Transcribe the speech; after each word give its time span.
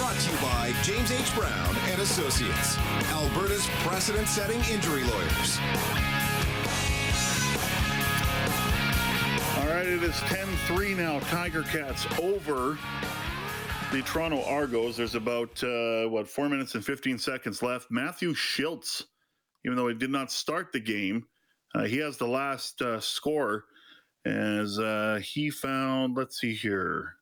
Brought 0.00 0.18
to 0.18 0.30
you 0.30 0.36
by 0.38 0.72
James 0.82 1.12
H. 1.12 1.34
Brown 1.34 1.76
and 1.90 2.00
Associates, 2.00 2.78
Alberta's 3.10 3.66
precedent-setting 3.80 4.58
injury 4.72 5.04
lawyers. 5.04 5.58
All 9.58 9.68
right, 9.68 9.86
it 9.86 10.02
is 10.02 10.14
10-3 10.14 10.96
now. 10.96 11.20
Tiger 11.28 11.64
Cats 11.64 12.06
over 12.18 12.78
the 13.92 14.00
Toronto 14.06 14.42
Argos. 14.44 14.96
There's 14.96 15.16
about, 15.16 15.62
uh, 15.62 16.06
what, 16.08 16.26
four 16.26 16.48
minutes 16.48 16.74
and 16.76 16.82
15 16.82 17.18
seconds 17.18 17.62
left. 17.62 17.90
Matthew 17.90 18.32
Shiltz, 18.32 19.04
even 19.66 19.76
though 19.76 19.88
he 19.88 19.94
did 19.94 20.10
not 20.10 20.32
start 20.32 20.72
the 20.72 20.80
game, 20.80 21.26
uh, 21.74 21.84
he 21.84 21.98
has 21.98 22.16
the 22.16 22.26
last 22.26 22.80
uh, 22.80 23.00
score 23.00 23.66
as 24.24 24.78
uh, 24.78 25.20
he 25.22 25.50
found, 25.50 26.16
let's 26.16 26.40
see 26.40 26.54
here. 26.54 27.16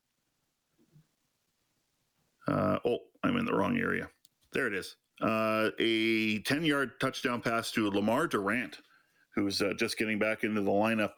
Uh, 2.49 2.79
oh, 2.85 2.99
I'm 3.23 3.37
in 3.37 3.45
the 3.45 3.53
wrong 3.53 3.77
area. 3.77 4.09
There 4.53 4.67
it 4.67 4.73
is. 4.73 4.95
Uh, 5.21 5.69
a 5.79 6.39
10 6.39 6.63
yard 6.63 6.99
touchdown 6.99 7.41
pass 7.41 7.71
to 7.71 7.91
Lemar 7.91 8.29
Durant, 8.29 8.79
who's 9.35 9.61
uh, 9.61 9.73
just 9.77 9.97
getting 9.97 10.17
back 10.17 10.43
into 10.43 10.61
the 10.61 10.71
lineup 10.71 11.11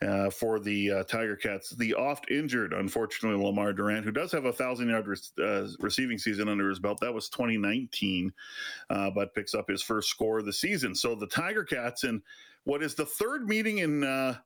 uh, 0.00 0.30
for 0.30 0.60
the 0.60 0.90
uh, 0.90 1.04
Tiger 1.04 1.36
Cats. 1.36 1.70
The 1.70 1.94
oft 1.94 2.30
injured, 2.30 2.72
unfortunately, 2.72 3.44
Lemar 3.44 3.76
Durant, 3.76 4.04
who 4.04 4.12
does 4.12 4.32
have 4.32 4.44
a 4.44 4.52
thousand 4.52 4.88
yard 4.88 5.06
re- 5.08 5.44
uh, 5.44 5.66
receiving 5.80 6.18
season 6.18 6.48
under 6.48 6.68
his 6.68 6.78
belt. 6.78 7.00
That 7.00 7.12
was 7.12 7.28
2019, 7.28 8.32
uh, 8.90 9.10
but 9.10 9.34
picks 9.34 9.54
up 9.54 9.68
his 9.68 9.82
first 9.82 10.08
score 10.08 10.38
of 10.38 10.46
the 10.46 10.52
season. 10.52 10.94
So 10.94 11.14
the 11.14 11.26
Tiger 11.26 11.64
Cats 11.64 12.04
in 12.04 12.22
what 12.64 12.82
is 12.82 12.94
the 12.94 13.06
third 13.06 13.48
meeting 13.48 13.78
in 13.78 14.36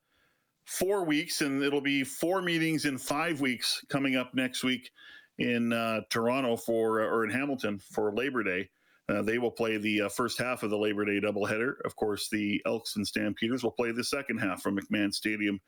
four 0.65 1.05
weeks, 1.05 1.43
and 1.43 1.63
it'll 1.63 1.81
be 1.81 2.03
four 2.03 2.43
meetings 2.43 2.87
in 2.87 2.99
five 2.99 3.41
weeks 3.41 3.85
coming 3.89 4.17
up 4.17 4.35
next 4.35 4.65
week 4.65 4.91
in 5.39 5.73
uh, 5.73 6.01
Toronto 6.11 6.57
for 6.57 7.01
or 7.01 7.25
in 7.25 7.31
Hamilton 7.31 7.79
for 7.79 8.13
Labor 8.13 8.43
Day. 8.43 8.69
Uh, 9.09 9.23
they 9.23 9.39
will 9.39 9.51
play 9.51 9.77
the 9.77 10.03
uh, 10.03 10.09
first 10.09 10.37
half 10.37 10.65
of 10.65 10.71
the 10.71 10.77
Labor 10.77 11.05
Day 11.05 11.21
doubleheader. 11.21 11.75
Of 11.85 11.95
course, 11.95 12.29
the 12.29 12.61
Elks 12.67 12.97
and 12.97 13.07
Stampeders 13.07 13.63
will 13.63 13.71
play 13.71 13.93
the 13.93 14.03
second 14.03 14.39
half 14.39 14.63
from 14.63 14.77
McMahon 14.77 15.15
Stadium 15.15 15.61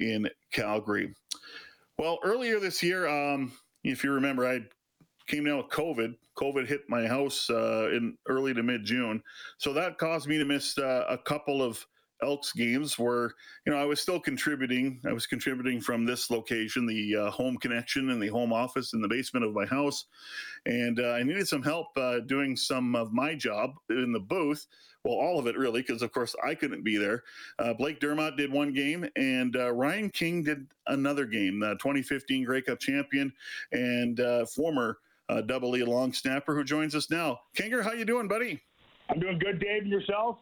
in 0.00 0.28
Calgary. 0.50 1.14
Well, 1.98 2.18
earlier 2.24 2.58
this 2.58 2.82
year, 2.82 3.06
um, 3.06 3.52
if 3.84 4.02
you 4.02 4.10
remember, 4.10 4.46
I 4.46 4.60
came 5.28 5.44
down 5.44 5.58
with 5.58 5.68
COVID. 5.68 6.16
COVID 6.36 6.66
hit 6.66 6.88
my 6.88 7.06
house 7.06 7.48
uh, 7.48 7.90
in 7.92 8.16
early 8.26 8.54
to 8.54 8.62
mid 8.62 8.84
June, 8.84 9.22
so 9.58 9.72
that 9.72 9.98
caused 9.98 10.26
me 10.26 10.38
to 10.38 10.44
miss 10.44 10.76
uh, 10.76 11.04
a 11.08 11.18
couple 11.18 11.62
of 11.62 11.86
Elks 12.22 12.52
games 12.52 12.98
where 12.98 13.32
you 13.66 13.72
know 13.72 13.78
I 13.78 13.84
was 13.84 14.00
still 14.00 14.20
contributing. 14.20 15.00
I 15.06 15.12
was 15.12 15.26
contributing 15.26 15.80
from 15.80 16.04
this 16.04 16.30
location, 16.30 16.86
the 16.86 17.16
uh, 17.16 17.30
home 17.30 17.56
connection 17.56 18.10
and 18.10 18.22
the 18.22 18.28
home 18.28 18.52
office 18.52 18.92
in 18.92 19.00
the 19.00 19.08
basement 19.08 19.44
of 19.44 19.54
my 19.54 19.66
house, 19.66 20.06
and 20.66 21.00
uh, 21.00 21.12
I 21.12 21.22
needed 21.22 21.48
some 21.48 21.62
help 21.62 21.88
uh, 21.96 22.20
doing 22.20 22.56
some 22.56 22.94
of 22.94 23.12
my 23.12 23.34
job 23.34 23.74
in 23.88 24.12
the 24.12 24.20
booth. 24.20 24.66
Well, 25.04 25.14
all 25.14 25.38
of 25.38 25.46
it 25.46 25.56
really, 25.56 25.80
because 25.80 26.02
of 26.02 26.12
course 26.12 26.36
I 26.46 26.54
couldn't 26.54 26.84
be 26.84 26.96
there. 26.98 27.22
Uh, 27.58 27.72
Blake 27.72 28.00
Dermott 28.00 28.36
did 28.36 28.52
one 28.52 28.72
game, 28.72 29.08
and 29.16 29.56
uh, 29.56 29.72
Ryan 29.72 30.10
King 30.10 30.42
did 30.42 30.66
another 30.88 31.24
game. 31.24 31.60
The 31.60 31.72
2015 31.76 32.44
Grey 32.44 32.62
Cup 32.62 32.80
champion 32.80 33.32
and 33.72 34.20
uh, 34.20 34.46
former 34.46 34.98
Double 35.46 35.76
E 35.76 35.84
long 35.84 36.12
snapper 36.12 36.56
who 36.56 36.64
joins 36.64 36.94
us 36.94 37.08
now. 37.08 37.38
Kinger, 37.56 37.84
how 37.84 37.92
you 37.92 38.04
doing, 38.04 38.26
buddy? 38.26 38.60
I'm 39.10 39.18
doing 39.18 39.38
good, 39.38 39.58
Dave. 39.58 39.82
And 39.82 39.90
yourself? 39.90 40.38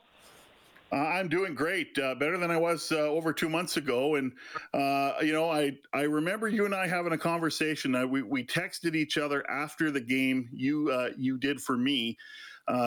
Uh, 0.90 0.96
I'm 0.96 1.28
doing 1.28 1.54
great, 1.54 1.98
uh, 1.98 2.14
better 2.14 2.38
than 2.38 2.50
I 2.50 2.56
was 2.56 2.90
uh, 2.92 2.96
over 2.96 3.32
two 3.32 3.48
months 3.48 3.76
ago. 3.76 4.14
And 4.14 4.32
uh, 4.72 5.14
you 5.20 5.32
know, 5.32 5.50
I 5.50 5.72
I 5.92 6.02
remember 6.02 6.48
you 6.48 6.64
and 6.64 6.74
I 6.74 6.86
having 6.86 7.12
a 7.12 7.18
conversation. 7.18 7.94
Uh, 7.94 8.06
we 8.06 8.22
we 8.22 8.44
texted 8.44 8.94
each 8.94 9.18
other 9.18 9.48
after 9.50 9.90
the 9.90 10.00
game 10.00 10.48
you 10.52 10.90
uh, 10.90 11.10
you 11.16 11.36
did 11.36 11.60
for 11.60 11.76
me 11.76 12.16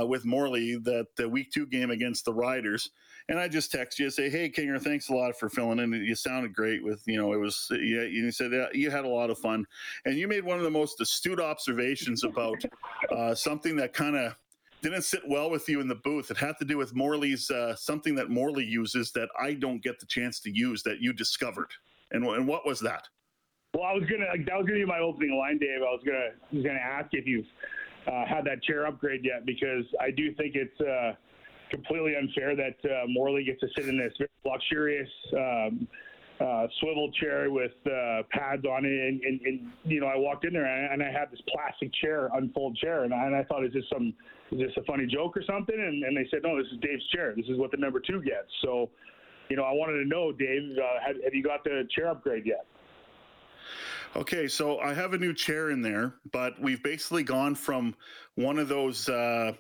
with 0.04 0.26
Morley 0.26 0.78
that 0.78 1.08
the 1.18 1.28
week 1.28 1.52
two 1.52 1.66
game 1.66 1.92
against 1.92 2.26
the 2.26 2.34
Riders. 2.34 2.90
And 3.30 3.40
I 3.40 3.48
just 3.48 3.72
text 3.72 4.00
you 4.00 4.06
and 4.06 4.14
say, 4.14 4.30
"Hey, 4.30 4.50
Kinger, 4.50 4.82
thanks 4.82 5.10
a 5.10 5.14
lot 5.14 5.38
for 5.40 5.48
filling 5.48 5.80
in. 5.80 5.94
You 5.94 6.16
sounded 6.16 6.54
great 6.54 6.84
with 6.84 7.04
you 7.06 7.18
know 7.18 7.34
it 7.34 7.38
was 7.38 7.68
yeah." 7.70 8.02
You 8.02 8.32
said 8.32 8.52
yeah, 8.52 8.66
you 8.74 8.90
had 8.90 9.06
a 9.06 9.10
lot 9.10 9.30
of 9.30 9.38
fun, 9.38 9.66
and 10.06 10.18
you 10.18 10.28
made 10.28 10.44
one 10.44 10.58
of 10.58 10.64
the 10.64 10.72
most 10.72 11.00
astute 11.02 11.40
observations 11.40 12.24
about 12.24 12.64
something 13.36 13.76
that 13.76 13.94
kind 13.94 14.16
of 14.16 14.36
didn't 14.82 15.04
sit 15.04 15.22
well 15.28 15.50
with 15.50 15.70
you 15.70 15.80
in 15.80 15.88
the 15.88 15.96
booth. 15.96 16.32
It 16.32 16.38
had 16.38 16.58
to 16.60 16.66
do 16.66 16.78
with 16.78 16.96
Morley's 16.96 17.50
uh, 17.52 17.76
something 17.76 18.16
that 18.16 18.30
Morley 18.30 18.66
uses 18.66 19.12
that 19.12 19.30
I 19.40 19.54
don't 19.54 19.82
get 19.82 20.00
the 20.00 20.06
chance 20.06 20.40
to 20.42 20.52
use 20.52 20.84
that 20.84 21.00
you 21.00 21.14
discovered. 21.14 21.70
And, 22.12 22.26
and 22.26 22.48
what 22.48 22.66
was 22.66 22.80
that? 22.82 23.08
Well, 23.74 23.84
I 23.84 23.94
was 23.94 24.04
gonna 24.04 24.26
like, 24.26 24.46
that 24.48 24.58
was 24.58 24.66
gonna 24.66 24.80
be 24.80 24.86
my 24.86 25.00
opening 25.00 25.38
line, 25.38 25.58
Dave. 25.58 25.80
I 25.80 25.92
was 25.92 26.02
gonna 26.06 26.18
I 26.18 26.56
was 26.56 26.64
gonna 26.64 26.80
ask 26.80 27.10
if 27.14 27.26
you've 27.26 27.46
uh, 28.06 28.26
had 28.26 28.44
that 28.46 28.62
chair 28.64 28.86
upgrade 28.86 29.24
yet 29.24 29.46
because 29.46 29.86
I 30.02 30.12
do 30.12 30.34
think 30.36 30.56
it's 30.56 30.82
uh, 30.82 31.14
completely 31.70 32.16
unfair 32.18 32.56
that 32.56 32.76
uh, 32.84 33.06
Morley 33.08 33.46
gets 33.46 33.62
to 33.62 33.68
sit 33.78 33.88
in 33.88 33.98
this 33.98 34.14
luxurious. 34.44 35.10
Um, 35.34 35.88
uh, 36.42 36.68
swivel 36.80 37.12
chair 37.20 37.52
with 37.52 37.72
uh, 37.86 38.24
pads 38.32 38.66
on 38.66 38.84
it, 38.86 38.92
and, 38.92 39.22
and, 39.22 39.42
and, 39.42 39.72
you 39.84 40.00
know, 40.02 40.08
I 40.08 40.18
walked 40.18 40.46
in 40.46 40.54
there 40.54 40.66
and, 40.66 40.94
and 40.94 41.04
I 41.04 41.12
had 41.12 41.30
this 41.32 41.42
plastic 41.54 41.92
chair, 42.02 42.30
unfold 42.34 42.78
chair, 42.78 43.04
and 43.04 43.14
I, 43.14 43.26
and 43.26 43.36
I 43.36 43.44
thought, 43.44 43.64
is 43.64 43.74
this 43.74 43.84
some 43.94 44.14
is 44.52 44.60
this 44.60 44.72
a 44.78 44.84
funny 44.84 45.06
joke 45.06 45.38
or 45.38 45.44
something? 45.44 45.76
And, 45.76 46.04
and 46.04 46.18
they 46.18 46.28
said, 46.30 46.42
no, 46.44 46.58
this 46.58 46.68
is 46.74 46.80
Dave's 46.82 47.08
chair. 47.14 47.34
This 47.36 47.46
is 47.48 47.58
what 47.58 47.72
the 47.72 47.78
number 47.78 48.02
two 48.02 48.22
gets. 48.22 48.50
So, 48.62 48.90
you 49.50 49.56
know, 49.56 49.64
I 49.64 49.72
wanted 49.72 50.04
to 50.04 50.06
know, 50.10 50.32
Dave, 50.32 50.78
uh, 50.78 51.06
have, 51.06 51.16
have 51.24 51.34
you 51.34 51.44
got 51.44 51.64
the 51.64 51.88
chair 51.96 52.10
upgrade 52.10 52.46
yet? 52.46 52.66
Okay, 54.16 54.50
so 54.50 54.80
I 54.80 54.94
have 54.94 55.14
a 55.14 55.18
new 55.18 55.34
chair 55.34 55.70
in 55.70 55.82
there, 55.82 56.16
but 56.34 56.60
we've 56.60 56.84
basically 56.84 57.24
gone 57.24 57.56
from 57.56 57.96
one 58.36 58.60
of 58.60 58.68
those, 58.68 59.08
uh, 59.08 59.54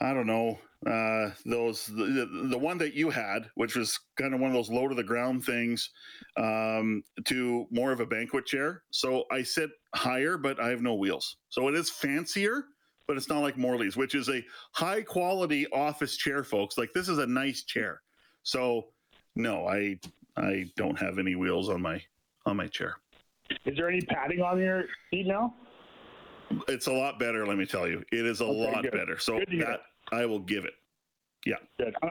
I 0.00 0.12
don't 0.12 0.26
know, 0.26 0.58
uh, 0.84 1.30
those 1.44 1.86
the, 1.86 2.28
the 2.50 2.58
one 2.58 2.78
that 2.78 2.94
you 2.94 3.10
had, 3.10 3.48
which 3.54 3.76
was 3.76 3.98
kind 4.16 4.34
of 4.34 4.40
one 4.40 4.50
of 4.50 4.54
those 4.54 4.70
low 4.70 4.88
to 4.88 4.94
the 4.94 5.02
ground 5.02 5.44
things, 5.44 5.90
um, 6.36 7.02
to 7.24 7.66
more 7.70 7.92
of 7.92 8.00
a 8.00 8.06
banquet 8.06 8.46
chair. 8.46 8.82
So 8.90 9.24
I 9.30 9.42
sit 9.42 9.70
higher, 9.94 10.36
but 10.36 10.60
I 10.60 10.68
have 10.68 10.82
no 10.82 10.94
wheels, 10.94 11.36
so 11.48 11.68
it 11.68 11.74
is 11.74 11.90
fancier 11.90 12.66
but 13.06 13.16
it's 13.16 13.28
not 13.28 13.40
like 13.40 13.56
Morley's, 13.56 13.96
which 13.96 14.14
is 14.14 14.28
a 14.28 14.44
high 14.72 15.02
quality 15.02 15.66
office 15.72 16.16
chair, 16.16 16.42
folks. 16.42 16.76
Like 16.76 16.92
this 16.92 17.08
is 17.08 17.18
a 17.18 17.26
nice 17.26 17.62
chair. 17.62 18.02
So 18.42 18.86
no, 19.34 19.66
I 19.66 19.98
I 20.36 20.70
don't 20.76 20.98
have 20.98 21.18
any 21.18 21.34
wheels 21.34 21.68
on 21.68 21.80
my 21.80 22.02
on 22.46 22.56
my 22.56 22.66
chair. 22.66 22.96
Is 23.64 23.76
there 23.76 23.88
any 23.88 24.00
padding 24.02 24.40
on 24.40 24.58
your 24.58 24.84
seat 25.10 25.26
now? 25.26 25.54
It's 26.68 26.86
a 26.86 26.92
lot 26.92 27.18
better, 27.18 27.46
let 27.46 27.58
me 27.58 27.66
tell 27.66 27.88
you. 27.88 28.04
It 28.12 28.26
is 28.26 28.40
a 28.40 28.44
okay, 28.44 28.72
lot 28.72 28.82
good. 28.82 28.92
better. 28.92 29.18
So 29.18 29.38
that 29.38 29.80
I 30.12 30.26
will 30.26 30.40
give 30.40 30.64
it. 30.64 30.74
Yeah. 31.46 31.56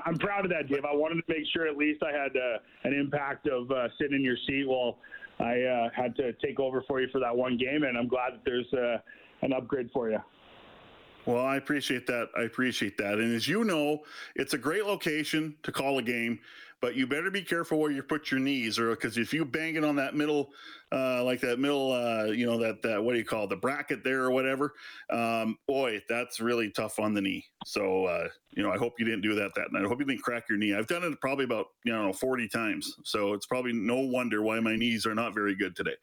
I'm 0.06 0.18
proud 0.18 0.46
of 0.46 0.52
that, 0.52 0.70
Dave. 0.70 0.86
I 0.86 0.96
wanted 0.96 1.16
to 1.16 1.24
make 1.28 1.46
sure 1.54 1.68
at 1.68 1.76
least 1.76 2.02
I 2.02 2.12
had 2.12 2.32
uh, 2.38 2.58
an 2.86 2.94
impact 2.94 3.48
of 3.48 3.70
uh, 3.70 3.90
sitting 4.00 4.16
in 4.16 4.24
your 4.24 4.38
seat 4.48 4.66
while 4.66 5.00
I 5.40 5.62
uh, 5.62 5.90
had 5.94 6.16
to 6.16 6.32
take 6.34 6.60
over 6.60 6.84
for 6.88 7.02
you 7.02 7.10
for 7.12 7.20
that 7.20 7.36
one 7.36 7.58
game, 7.58 7.84
and 7.84 7.98
I'm 7.98 8.08
glad 8.08 8.34
that 8.34 8.42
there's 8.46 8.72
uh, 8.74 8.98
an 9.42 9.52
upgrade 9.52 9.90
for 9.94 10.10
you. 10.10 10.20
Well, 11.26 11.44
I 11.46 11.56
appreciate 11.58 12.06
that. 12.08 12.30
I 12.38 12.44
appreciate 12.44 12.98
that. 12.98 13.16
And 13.16 13.34
as 13.36 13.48
you 13.48 13.64
know, 13.64 14.04
it's 14.36 14.54
a 14.54 14.58
great 14.58 14.86
location 14.86 15.56
to 15.64 15.72
call 15.72 15.98
a 15.98 16.04
game, 16.04 16.40
but 16.82 16.96
you 16.96 17.08
better 17.08 17.32
be 17.32 17.42
careful 17.42 17.80
where 17.80 17.90
you 17.92 18.04
put 18.04 18.30
your 18.30 18.40
knees, 18.40 18.78
or 18.78 18.92
because 18.92 19.18
if 19.18 19.34
you 19.34 19.44
bang 19.44 19.76
it 19.76 19.84
on 19.84 19.96
that 19.96 20.14
middle, 20.14 20.52
uh, 20.92 21.24
like 21.24 21.42
that 21.42 21.58
middle, 21.58 21.92
uh, 21.92 22.26
you 22.26 22.46
know, 22.46 22.60
that 22.60 22.84
that 22.84 23.04
what 23.04 23.14
do 23.14 23.18
you 23.18 23.26
call 23.26 23.46
it, 23.46 23.50
the 23.50 23.56
bracket 23.56 24.04
there 24.04 24.22
or 24.24 24.32
whatever, 24.32 24.74
um, 25.10 25.58
boy, 25.68 26.00
that's 26.08 26.40
really 26.40 26.70
tough 26.70 27.00
on 27.00 27.14
the 27.16 27.22
knee. 27.22 27.44
So, 27.66 28.06
uh, 28.06 28.28
you 28.52 28.62
know, 28.62 28.72
I 28.72 28.78
hope 28.78 29.00
you 29.00 29.06
didn't 29.06 29.22
do 29.22 29.34
that 29.36 29.56
that 29.56 29.72
night. 29.72 29.84
I 29.84 29.88
hope 29.88 30.00
you 30.00 30.06
didn't 30.06 30.22
crack 30.22 30.44
your 30.48 30.60
knee. 30.60 30.76
I've 30.76 30.88
done 30.88 31.04
it 31.04 31.20
probably 31.22 31.46
about 31.46 31.68
you 31.86 31.92
know 31.94 32.14
40 32.14 32.48
times, 32.50 32.94
so 33.04 33.34
it's 33.34 33.48
probably 33.48 33.74
no 33.74 34.00
wonder 34.02 34.44
why 34.44 34.60
my 34.60 34.76
knees 34.76 35.08
are 35.08 35.16
not 35.16 35.34
very 35.34 35.56
good 35.56 35.76
today. 35.76 35.96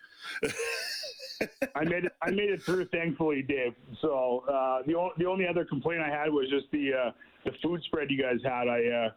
I 1.74 1.84
made 1.84 2.04
it. 2.04 2.12
I 2.22 2.30
made 2.30 2.50
it 2.50 2.62
through, 2.62 2.86
thankfully, 2.86 3.42
Dave. 3.42 3.74
So 4.00 4.44
uh, 4.48 4.82
the 4.86 4.94
o- 4.96 5.12
the 5.18 5.26
only 5.26 5.46
other 5.46 5.64
complaint 5.64 6.02
I 6.02 6.10
had 6.10 6.30
was 6.32 6.48
just 6.50 6.70
the 6.72 6.90
uh, 6.92 7.10
the 7.44 7.52
food 7.62 7.82
spread 7.84 8.10
you 8.10 8.20
guys 8.20 8.38
had. 8.44 8.68
I 8.68 8.86
uh, 8.86 9.10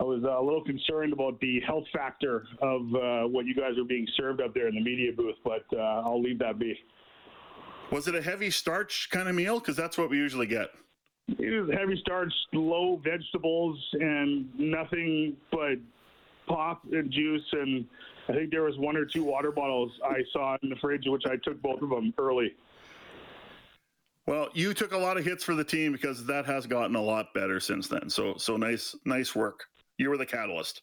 I 0.00 0.02
was 0.04 0.22
a 0.22 0.42
little 0.42 0.64
concerned 0.64 1.12
about 1.12 1.38
the 1.40 1.60
health 1.66 1.84
factor 1.92 2.44
of 2.60 2.80
uh, 2.94 3.28
what 3.28 3.46
you 3.46 3.54
guys 3.54 3.72
were 3.76 3.84
being 3.84 4.06
served 4.16 4.40
up 4.40 4.54
there 4.54 4.68
in 4.68 4.74
the 4.74 4.80
media 4.82 5.12
booth, 5.12 5.36
but 5.44 5.64
uh, 5.76 6.02
I'll 6.04 6.20
leave 6.22 6.38
that 6.40 6.58
be. 6.58 6.78
Was 7.90 8.08
it 8.08 8.14
a 8.14 8.22
heavy 8.22 8.50
starch 8.50 9.08
kind 9.10 9.28
of 9.28 9.34
meal? 9.34 9.60
Because 9.60 9.76
that's 9.76 9.98
what 9.98 10.08
we 10.08 10.16
usually 10.16 10.46
get. 10.46 10.70
It 11.28 11.60
was 11.62 11.70
heavy 11.76 11.98
starch, 12.00 12.32
low 12.52 13.00
vegetables, 13.04 13.78
and 13.92 14.48
nothing 14.58 15.36
but 15.50 15.76
pop 16.46 16.82
and 16.90 17.12
juice. 17.12 17.44
And 17.52 17.84
I 18.28 18.32
think 18.32 18.50
there 18.50 18.62
was 18.62 18.78
one 18.78 18.96
or 18.96 19.04
two 19.04 19.24
water 19.24 19.50
bottles 19.50 19.92
I 20.04 20.22
saw 20.32 20.56
in 20.62 20.68
the 20.68 20.76
fridge, 20.76 21.04
which 21.06 21.24
I 21.26 21.36
took 21.42 21.60
both 21.60 21.82
of 21.82 21.90
them 21.90 22.14
early. 22.18 22.54
Well, 24.26 24.48
you 24.54 24.72
took 24.72 24.92
a 24.92 24.98
lot 24.98 25.16
of 25.16 25.24
hits 25.24 25.42
for 25.42 25.54
the 25.54 25.64
team 25.64 25.90
because 25.92 26.24
that 26.26 26.46
has 26.46 26.66
gotten 26.66 26.94
a 26.94 27.02
lot 27.02 27.34
better 27.34 27.58
since 27.58 27.88
then. 27.88 28.08
So, 28.08 28.34
so 28.36 28.56
nice, 28.56 28.94
nice 29.04 29.34
work. 29.34 29.64
You 29.98 30.10
were 30.10 30.16
the 30.16 30.26
catalyst. 30.26 30.82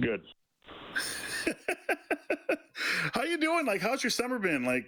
Good. 0.00 0.22
How 3.12 3.22
you 3.22 3.38
doing? 3.38 3.66
Like, 3.66 3.80
how's 3.80 4.02
your 4.02 4.10
summer 4.10 4.38
been? 4.38 4.64
Like, 4.64 4.86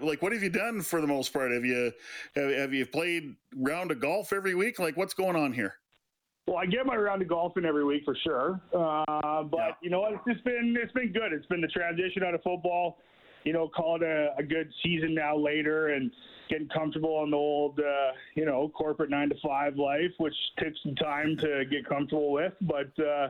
like 0.00 0.22
what 0.22 0.32
have 0.32 0.42
you 0.42 0.48
done 0.48 0.80
for 0.80 1.00
the 1.00 1.06
most 1.06 1.32
part? 1.32 1.52
Have 1.52 1.64
you 1.64 1.92
have, 2.34 2.50
have 2.50 2.72
you 2.72 2.86
played 2.86 3.34
round 3.54 3.90
of 3.90 4.00
golf 4.00 4.32
every 4.32 4.54
week? 4.54 4.78
Like, 4.78 4.96
what's 4.96 5.12
going 5.12 5.36
on 5.36 5.52
here? 5.52 5.74
Well, 6.48 6.56
I 6.56 6.64
get 6.64 6.86
my 6.86 6.96
round 6.96 7.20
of 7.20 7.28
golfing 7.28 7.66
every 7.66 7.84
week 7.84 8.04
for 8.06 8.16
sure. 8.24 8.58
Uh, 8.72 9.42
but 9.42 9.58
Yeah. 9.58 9.74
you 9.82 9.90
know 9.90 10.00
what? 10.00 10.14
It's 10.14 10.24
just 10.24 10.44
been 10.44 10.74
it's 10.80 10.92
been 10.92 11.12
good. 11.12 11.34
It's 11.34 11.44
been 11.46 11.60
the 11.60 11.68
transition 11.68 12.22
out 12.22 12.32
of 12.34 12.42
football. 12.42 12.96
You 13.44 13.52
know, 13.52 13.68
call 13.68 13.96
it 13.96 14.02
a, 14.02 14.34
a 14.38 14.42
good 14.42 14.72
season 14.82 15.14
now 15.14 15.36
later, 15.36 15.88
and 15.88 16.10
getting 16.48 16.68
comfortable 16.68 17.22
in 17.24 17.30
the 17.30 17.36
old, 17.36 17.78
uh, 17.78 18.12
you 18.34 18.46
know, 18.46 18.70
corporate 18.70 19.10
nine 19.10 19.28
to 19.28 19.36
five 19.42 19.76
life, 19.76 20.10
which 20.16 20.34
takes 20.58 20.82
some 20.82 20.94
time 20.96 21.36
to 21.36 21.64
get 21.66 21.86
comfortable 21.86 22.32
with. 22.32 22.54
But 22.62 22.98
uh, 22.98 23.28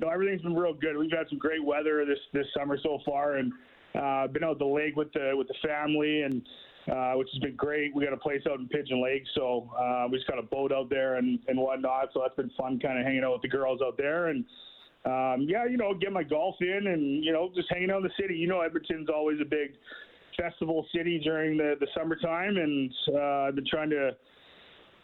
no, 0.00 0.08
everything's 0.08 0.42
been 0.42 0.56
real 0.56 0.74
good. 0.74 0.96
We've 0.96 1.10
had 1.10 1.28
some 1.28 1.38
great 1.38 1.64
weather 1.64 2.04
this 2.04 2.18
this 2.32 2.46
summer 2.52 2.76
so 2.82 2.98
far, 3.06 3.36
and 3.36 3.52
uh, 3.94 4.26
been 4.26 4.42
out 4.42 4.58
the 4.58 4.66
lake 4.66 4.96
with 4.96 5.12
the 5.12 5.32
with 5.34 5.46
the 5.46 5.54
family, 5.66 6.22
and 6.22 6.42
uh, 6.90 7.12
which 7.14 7.28
has 7.32 7.40
been 7.40 7.56
great. 7.56 7.94
We 7.94 8.04
got 8.04 8.12
a 8.12 8.18
place 8.18 8.42
out 8.50 8.58
in 8.58 8.68
Pigeon 8.68 9.02
Lake, 9.02 9.24
so 9.34 9.70
uh, 9.78 10.06
we 10.10 10.18
just 10.18 10.28
got 10.28 10.38
a 10.38 10.42
boat 10.42 10.72
out 10.72 10.88
there 10.88 11.16
and 11.16 11.38
and 11.48 11.58
whatnot. 11.58 12.10
So 12.14 12.20
that's 12.22 12.36
been 12.36 12.50
fun, 12.56 12.78
kind 12.78 12.98
of 12.98 13.04
hanging 13.04 13.24
out 13.24 13.32
with 13.32 13.42
the 13.42 13.48
girls 13.48 13.80
out 13.84 13.96
there, 13.96 14.28
and 14.28 14.44
um, 15.04 15.46
yeah, 15.48 15.64
you 15.66 15.76
know, 15.76 15.94
get 15.94 16.12
my 16.12 16.22
golf 16.24 16.56
in, 16.60 16.86
and 16.88 17.24
you 17.24 17.32
know, 17.32 17.50
just 17.54 17.68
hanging 17.70 17.90
out 17.90 17.98
in 17.98 18.04
the 18.04 18.10
city. 18.20 18.34
You 18.34 18.48
know, 18.48 18.60
Edmonton's 18.60 19.08
always 19.08 19.40
a 19.40 19.44
big 19.44 19.72
festival 20.36 20.86
city 20.94 21.20
during 21.22 21.56
the 21.56 21.74
the 21.78 21.86
summertime, 21.96 22.56
and 22.56 22.92
uh, 23.14 23.48
I've 23.48 23.54
been 23.54 23.66
trying 23.66 23.90
to 23.90 24.16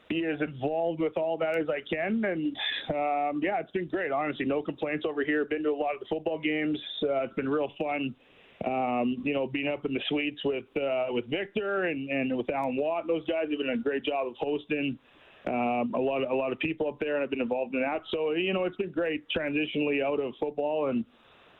be 0.09 0.25
as 0.25 0.41
involved 0.41 1.01
with 1.01 1.17
all 1.17 1.39
that 1.39 1.57
as 1.57 1.69
I 1.69 1.81
can. 1.89 2.25
And 2.25 2.57
um, 2.91 3.41
yeah, 3.43 3.61
it's 3.61 3.71
been 3.71 3.89
great. 3.89 4.13
Honestly, 4.13 4.45
no 4.45 4.63
complaints 4.63 5.05
over 5.09 5.25
here. 5.25 5.45
Been 5.45 5.63
to 5.63 5.71
a 5.71 5.77
lot 5.77 5.95
of 5.95 6.01
the 6.01 6.07
football 6.09 6.39
games. 6.39 6.79
Uh, 7.03 7.25
it's 7.25 7.35
been 7.35 7.49
real 7.49 7.71
fun. 7.79 8.15
Um, 8.65 9.23
you 9.25 9.33
know, 9.33 9.47
being 9.47 9.69
up 9.69 9.85
in 9.85 9.93
the 9.93 10.01
suites 10.09 10.41
with 10.45 10.65
uh, 10.77 11.07
with 11.11 11.27
Victor 11.29 11.85
and, 11.85 12.09
and 12.11 12.37
with 12.37 12.49
Alan 12.51 12.77
Watt, 12.77 13.07
those 13.07 13.27
guys 13.27 13.47
have 13.51 13.59
done 13.59 13.75
a 13.75 13.77
great 13.77 14.05
job 14.05 14.27
of 14.27 14.35
hosting. 14.39 14.99
Um, 15.47 15.93
a 15.97 15.99
lot 15.99 16.23
of 16.23 16.31
a 16.31 16.35
lot 16.35 16.53
of 16.53 16.59
people 16.61 16.87
up 16.87 17.01
there, 17.01 17.17
and 17.17 17.25
I've 17.25 17.31
been 17.31 17.41
involved 17.41 17.75
in 17.75 17.81
that. 17.81 18.03
So 18.13 18.33
you 18.33 18.53
know, 18.53 18.65
it's 18.65 18.77
been 18.77 18.93
great 18.93 19.25
transitionally 19.37 20.05
out 20.05 20.21
of 20.21 20.35
football 20.39 20.91
and 20.91 21.05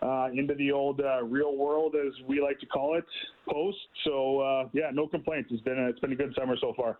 uh, 0.03 0.29
into 0.33 0.55
the 0.55 0.71
old 0.71 1.01
uh, 1.01 1.23
real 1.25 1.57
world, 1.57 1.95
as 1.95 2.13
we 2.27 2.41
like 2.41 2.59
to 2.61 2.67
call 2.67 2.97
it, 2.97 3.05
post. 3.51 3.79
So 4.05 4.41
uh, 4.41 4.69
yeah, 4.73 4.91
no 4.93 5.07
complaints. 5.09 5.51
It's 5.53 5.63
been 5.63 5.79
a, 5.79 5.89
it's 5.89 6.01
been 6.01 6.13
a 6.13 6.17
good 6.17 6.35
summer 6.39 6.57
so 6.61 6.73
far. 6.77 6.99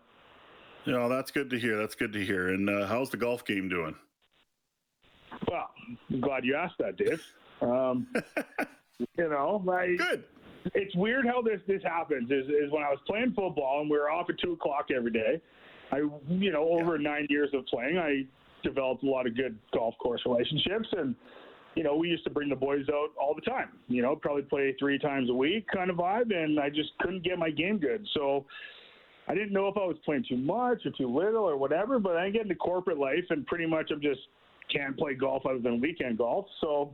Yeah, 0.85 1.07
that's 1.07 1.31
good 1.31 1.49
to 1.51 1.59
hear. 1.59 1.77
That's 1.77 1.95
good 1.95 2.11
to 2.13 2.25
hear. 2.25 2.49
And 2.49 2.69
uh, 2.69 2.87
how's 2.87 3.09
the 3.09 3.17
golf 3.17 3.45
game 3.45 3.69
doing? 3.69 3.95
Well, 5.49 5.69
I'm 6.11 6.19
glad 6.19 6.43
you 6.43 6.55
asked 6.55 6.77
that, 6.79 6.97
Dave. 6.97 7.23
Um, 7.61 8.07
you 9.17 9.29
know, 9.29 9.63
I, 9.71 9.95
Good. 9.97 10.23
it's 10.73 10.95
weird 10.95 11.25
how 11.25 11.41
this 11.41 11.59
this 11.67 11.81
happens. 11.83 12.29
Is, 12.31 12.45
is 12.47 12.71
when 12.71 12.83
I 12.83 12.89
was 12.89 12.99
playing 13.07 13.33
football 13.35 13.81
and 13.81 13.89
we 13.89 13.97
were 13.97 14.09
off 14.09 14.29
at 14.29 14.39
two 14.39 14.53
o'clock 14.53 14.87
every 14.95 15.11
day. 15.11 15.41
I, 15.91 15.97
you 16.27 16.51
know, 16.51 16.69
over 16.69 16.97
nine 16.97 17.27
years 17.29 17.49
of 17.53 17.65
playing, 17.67 17.97
I 17.97 18.25
developed 18.63 19.03
a 19.03 19.09
lot 19.09 19.27
of 19.27 19.35
good 19.35 19.57
golf 19.73 19.93
course 20.01 20.21
relationships, 20.25 20.87
and 20.93 21.15
you 21.75 21.83
know, 21.83 21.95
we 21.95 22.07
used 22.07 22.23
to 22.23 22.29
bring 22.29 22.49
the 22.49 22.55
boys 22.55 22.85
out 22.89 23.09
all 23.19 23.35
the 23.35 23.41
time. 23.41 23.69
You 23.87 24.01
know, 24.01 24.15
probably 24.15 24.43
play 24.43 24.75
three 24.79 24.97
times 24.99 25.29
a 25.29 25.33
week, 25.33 25.67
kind 25.73 25.89
of 25.89 25.97
vibe, 25.97 26.33
and 26.35 26.59
I 26.59 26.69
just 26.69 26.89
couldn't 26.99 27.23
get 27.23 27.37
my 27.37 27.49
game 27.49 27.79
good. 27.79 28.07
So. 28.13 28.45
I 29.25 29.33
didn't 29.33 29.53
know 29.53 29.69
if 29.69 29.77
I 29.77 29.85
was 29.85 29.95
playing 30.03 30.25
too 30.27 30.35
much 30.35 30.85
or 30.85 30.91
too 30.97 31.07
little 31.07 31.45
or 31.45 31.55
whatever, 31.55 31.97
but 31.97 32.17
I 32.17 32.29
get 32.29 32.41
into 32.41 32.55
corporate 32.55 32.97
life 32.97 33.23
and 33.29 33.47
pretty 33.47 33.65
much 33.65 33.89
I'm 33.89 34.01
just 34.01 34.19
can't 34.69 34.97
play 34.97 35.13
golf 35.13 35.45
other 35.45 35.59
than 35.59 35.79
weekend 35.79 36.17
golf. 36.17 36.45
So 36.61 36.93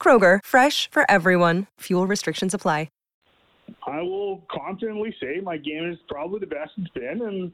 Kroger, 0.00 0.38
fresh 0.44 0.88
for 0.92 1.04
everyone. 1.10 1.66
Fuel 1.80 2.06
restrictions 2.06 2.54
apply. 2.54 2.88
I 3.86 4.00
will 4.00 4.44
confidently 4.50 5.14
say 5.20 5.40
my 5.40 5.56
game 5.56 5.90
is 5.90 5.98
probably 6.08 6.40
the 6.40 6.46
best 6.46 6.72
it's 6.76 6.90
been, 6.90 7.22
and 7.22 7.52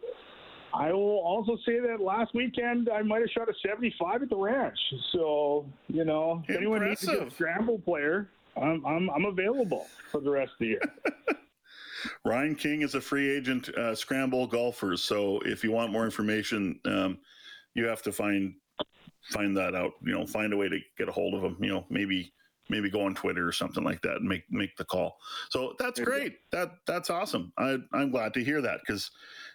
I 0.74 0.92
will 0.92 1.20
also 1.20 1.56
say 1.66 1.78
that 1.80 2.00
last 2.00 2.34
weekend 2.34 2.88
I 2.88 3.02
might 3.02 3.20
have 3.20 3.30
shot 3.30 3.48
a 3.48 3.54
75 3.66 4.22
at 4.22 4.30
the 4.30 4.36
ranch. 4.36 4.78
So 5.12 5.66
you 5.88 6.04
know, 6.04 6.42
if 6.48 6.56
anyone 6.56 6.86
needs 6.86 7.06
a 7.06 7.30
scramble 7.30 7.78
player, 7.78 8.28
I'm, 8.56 8.84
I'm 8.86 9.10
I'm 9.10 9.24
available 9.26 9.86
for 10.10 10.20
the 10.20 10.30
rest 10.30 10.52
of 10.52 10.58
the 10.60 10.66
year. 10.66 10.82
Ryan 12.24 12.54
King 12.54 12.82
is 12.82 12.94
a 12.94 13.00
free 13.00 13.30
agent 13.30 13.68
uh, 13.70 13.94
scramble 13.94 14.46
golfer. 14.46 14.96
So 14.96 15.40
if 15.44 15.62
you 15.62 15.70
want 15.70 15.92
more 15.92 16.04
information, 16.04 16.80
um, 16.84 17.18
you 17.74 17.84
have 17.86 18.02
to 18.02 18.12
find 18.12 18.54
find 19.30 19.56
that 19.56 19.74
out. 19.74 19.92
You 20.02 20.12
know, 20.12 20.26
find 20.26 20.52
a 20.52 20.56
way 20.56 20.69
to 20.69 20.78
get 20.98 21.08
a 21.08 21.12
hold 21.12 21.34
of 21.34 21.42
them. 21.42 21.56
You 21.60 21.70
know, 21.70 21.86
maybe 21.90 22.32
maybe 22.69 22.91
go 22.91 23.05
on 23.05 23.14
Twitter 23.14 23.46
or 23.46 23.52
something 23.52 23.84
like 23.84 24.00
that 24.02 24.17
and 24.17 24.29
make 24.29 24.44
make 24.50 24.76
the 24.76 24.84
call. 24.84 25.19
So 25.50 25.74
that's 25.79 26.00
great. 26.00 26.36
That 26.50 26.72
that's 26.86 27.10
awesome. 27.10 27.52
I, 27.58 27.76
I'm 27.93 28.10
glad 28.10 28.34
to 28.34 28.44
hear 28.44 28.60
that 28.62 28.81
because 28.81 29.10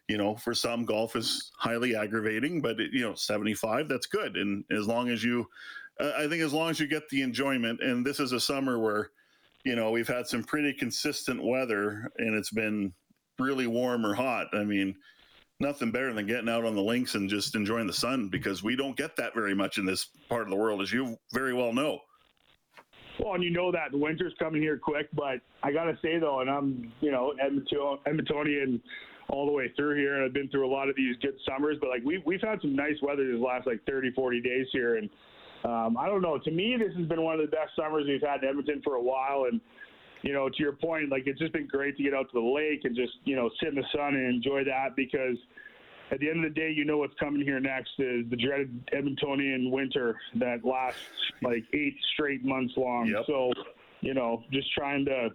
you 0.08 0.18
know 0.18 0.36
for 0.36 0.54
some 0.54 0.86
golf 0.86 1.16
is 1.16 1.52
highly 1.58 1.96
aggravating, 1.96 2.62
but 2.62 2.80
it, 2.80 2.92
you 2.94 3.02
know 3.02 3.16
75 3.16 3.90
that's 3.90 4.08
good. 4.08 4.38
And 4.38 4.64
as 4.72 4.88
long 4.88 5.10
as 5.10 5.24
you, 5.24 5.48
uh, 6.00 6.12
I 6.18 6.28
think 6.28 6.44
as 6.44 6.54
long 6.54 6.70
as 6.70 6.80
you 6.80 6.88
get 6.88 7.10
the 7.10 7.22
enjoyment, 7.22 7.82
and 7.82 8.06
this 8.06 8.20
is 8.20 8.32
a 8.32 8.40
summer 8.40 8.80
where 8.80 9.10
you 9.66 9.76
know 9.76 9.92
we've 9.92 10.08
had 10.08 10.28
some 10.28 10.44
pretty 10.44 10.74
consistent 10.74 11.44
weather 11.44 12.12
and 12.18 12.36
it's 12.36 12.52
been 12.52 12.94
really 13.40 13.68
warm 13.68 14.06
or 14.06 14.14
hot. 14.14 14.48
I 14.54 14.64
mean. 14.64 14.96
Nothing 15.60 15.92
better 15.92 16.14
than 16.14 16.28
getting 16.28 16.50
out 16.50 16.66
on 16.66 16.76
the 16.76 16.82
links 16.82 17.16
and 17.16 17.28
just 17.28 17.56
enjoying 17.56 17.88
the 17.88 17.94
sun 17.94 18.30
because 18.30 18.62
we 18.62 18.76
don't 18.76 18.96
get 18.96 19.16
that 19.16 19.34
very 19.34 19.56
much 19.56 19.80
in 19.80 19.86
this 19.86 20.06
part 20.30 20.44
of 20.44 20.50
the 20.50 20.56
world, 20.56 20.82
as 20.82 20.94
you 20.94 21.18
very 21.34 21.54
well 21.54 21.74
know. 21.74 22.00
Well, 23.20 23.34
and 23.34 23.44
you 23.44 23.50
know 23.50 23.72
that 23.72 23.92
the 23.92 23.98
winter's 23.98 24.34
coming 24.38 24.62
here 24.62 24.78
quick, 24.78 25.08
but 25.14 25.42
I 25.64 25.72
gotta 25.72 25.98
say 26.04 26.20
though, 26.20 26.42
and 26.42 26.50
I'm 26.50 26.94
you 27.02 27.12
know 27.12 27.34
Edmonton, 27.44 27.98
Edmontonian 28.06 28.80
all 29.30 29.48
the 29.48 29.52
way 29.52 29.74
through 29.76 29.98
here, 29.98 30.16
and 30.16 30.26
I've 30.26 30.34
been 30.34 30.50
through 30.50 30.68
a 30.68 30.72
lot 30.72 30.90
of 30.90 30.96
these 30.96 31.16
good 31.22 31.34
summers, 31.50 31.78
but 31.82 31.90
like 31.90 32.04
we've 32.06 32.22
we've 32.26 32.42
had 32.42 32.62
some 32.62 32.76
nice 32.76 32.96
weather 33.02 33.26
these 33.26 33.42
last 33.42 33.66
like 33.66 33.84
30, 33.88 34.12
40 34.12 34.42
days 34.42 34.68
here, 34.72 34.98
and 34.98 35.10
um, 35.66 35.98
I 35.98 36.06
don't 36.06 36.22
know. 36.22 36.38
To 36.38 36.52
me, 36.52 36.76
this 36.78 36.96
has 36.96 37.08
been 37.08 37.24
one 37.24 37.40
of 37.40 37.42
the 37.42 37.56
best 37.56 37.72
summers 37.76 38.06
we've 38.08 38.22
had 38.22 38.44
in 38.44 38.50
Edmonton 38.50 38.82
for 38.84 38.96
a 38.96 39.02
while, 39.02 39.46
and 39.52 39.60
you 40.28 40.34
know, 40.34 40.50
to 40.50 40.56
your 40.60 40.74
point, 40.74 41.10
like 41.10 41.24
it's 41.26 41.40
just 41.40 41.54
been 41.54 41.68
great 41.68 41.96
to 41.96 42.04
get 42.04 42.14
out 42.14 42.30
to 42.30 42.34
the 42.34 42.46
lake 42.46 42.82
and 42.84 42.94
just 42.94 43.14
you 43.24 43.38
know 43.38 43.50
sit 43.62 43.70
in 43.70 43.76
the 43.76 43.86
sun 43.96 44.14
and 44.14 44.36
enjoy 44.36 44.62
that 44.66 44.94
because 44.98 45.38
at 46.12 46.20
the 46.20 46.30
end 46.30 46.44
of 46.44 46.54
the 46.54 46.60
day, 46.60 46.70
you 46.70 46.84
know 46.84 46.98
what's 46.98 47.14
coming 47.18 47.42
here 47.42 47.62
next 47.62 47.92
is 47.98 48.26
the 48.30 48.36
dreaded 48.36 48.86
Edmontonian 48.88 49.72
winter 49.72 50.20
that 50.36 50.66
lasts 50.66 51.00
like 51.42 51.64
eight 51.74 51.96
straight 52.14 52.44
months 52.44 52.74
long. 52.76 53.08
Yep. 53.08 53.24
So, 53.26 53.54
you 54.02 54.14
know, 54.14 54.44
just 54.52 54.68
trying 54.74 55.06
to 55.06 55.30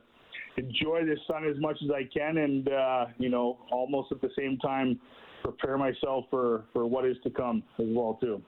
enjoy 0.59 1.07
the 1.07 1.17
sun 1.27 1.47
as 1.49 1.59
much 1.59 1.79
as 1.83 1.91
I 1.91 2.05
can, 2.13 2.37
and 2.37 2.69
uh, 2.69 3.07
you 3.17 3.31
know, 3.31 3.61
almost 3.71 4.13
at 4.13 4.21
the 4.21 4.31
same 4.37 4.59
time 4.59 5.01
prepare 5.43 5.79
myself 5.79 6.27
for 6.29 6.65
for 6.75 6.85
what 6.87 7.07
is 7.07 7.17
to 7.23 7.31
come 7.31 7.63
as 7.79 7.87
well 7.89 8.19
too. 8.21 8.43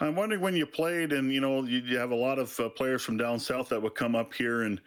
I'm 0.00 0.16
wondering 0.16 0.40
when 0.40 0.56
you 0.56 0.66
played, 0.66 1.12
and 1.12 1.32
you 1.32 1.40
know, 1.40 1.62
you, 1.64 1.78
you 1.78 1.98
have 1.98 2.10
a 2.10 2.16
lot 2.16 2.38
of 2.38 2.58
uh, 2.60 2.68
players 2.68 3.02
from 3.02 3.16
down 3.16 3.38
south 3.38 3.68
that 3.70 3.80
would 3.80 3.94
come 3.94 4.14
up 4.14 4.32
here, 4.34 4.62
and 4.62 4.80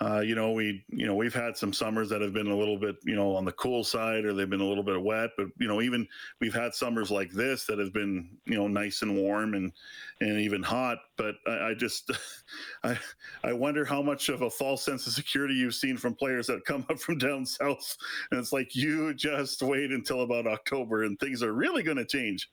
uh, 0.00 0.20
you 0.20 0.34
know, 0.34 0.50
we 0.50 0.84
you 0.88 1.06
know 1.06 1.14
we've 1.14 1.34
had 1.34 1.56
some 1.56 1.72
summers 1.72 2.08
that 2.08 2.20
have 2.20 2.32
been 2.32 2.48
a 2.48 2.56
little 2.56 2.76
bit 2.76 2.96
you 3.04 3.14
know 3.14 3.36
on 3.36 3.44
the 3.44 3.52
cool 3.52 3.84
side, 3.84 4.24
or 4.24 4.32
they've 4.32 4.50
been 4.50 4.60
a 4.60 4.66
little 4.66 4.82
bit 4.82 5.00
wet, 5.00 5.30
but 5.36 5.46
you 5.58 5.68
know, 5.68 5.80
even 5.80 6.06
we've 6.40 6.54
had 6.54 6.74
summers 6.74 7.10
like 7.10 7.30
this 7.30 7.64
that 7.66 7.78
have 7.78 7.92
been 7.92 8.28
you 8.44 8.56
know 8.56 8.66
nice 8.66 9.02
and 9.02 9.16
warm 9.16 9.54
and 9.54 9.72
and 10.20 10.40
even 10.40 10.62
hot. 10.62 10.98
But 11.16 11.36
I, 11.46 11.70
I 11.70 11.74
just 11.74 12.10
I 12.82 12.98
I 13.44 13.52
wonder 13.52 13.84
how 13.84 14.02
much 14.02 14.28
of 14.28 14.42
a 14.42 14.50
false 14.50 14.84
sense 14.84 15.06
of 15.06 15.12
security 15.12 15.54
you've 15.54 15.74
seen 15.74 15.96
from 15.96 16.14
players 16.14 16.48
that 16.48 16.64
come 16.64 16.84
up 16.90 16.98
from 16.98 17.18
down 17.18 17.46
south, 17.46 17.96
and 18.30 18.40
it's 18.40 18.52
like 18.52 18.74
you 18.74 19.14
just 19.14 19.62
wait 19.62 19.92
until 19.92 20.22
about 20.22 20.48
October, 20.48 21.04
and 21.04 21.18
things 21.20 21.42
are 21.42 21.52
really 21.52 21.84
going 21.84 21.98
to 21.98 22.04
change. 22.04 22.50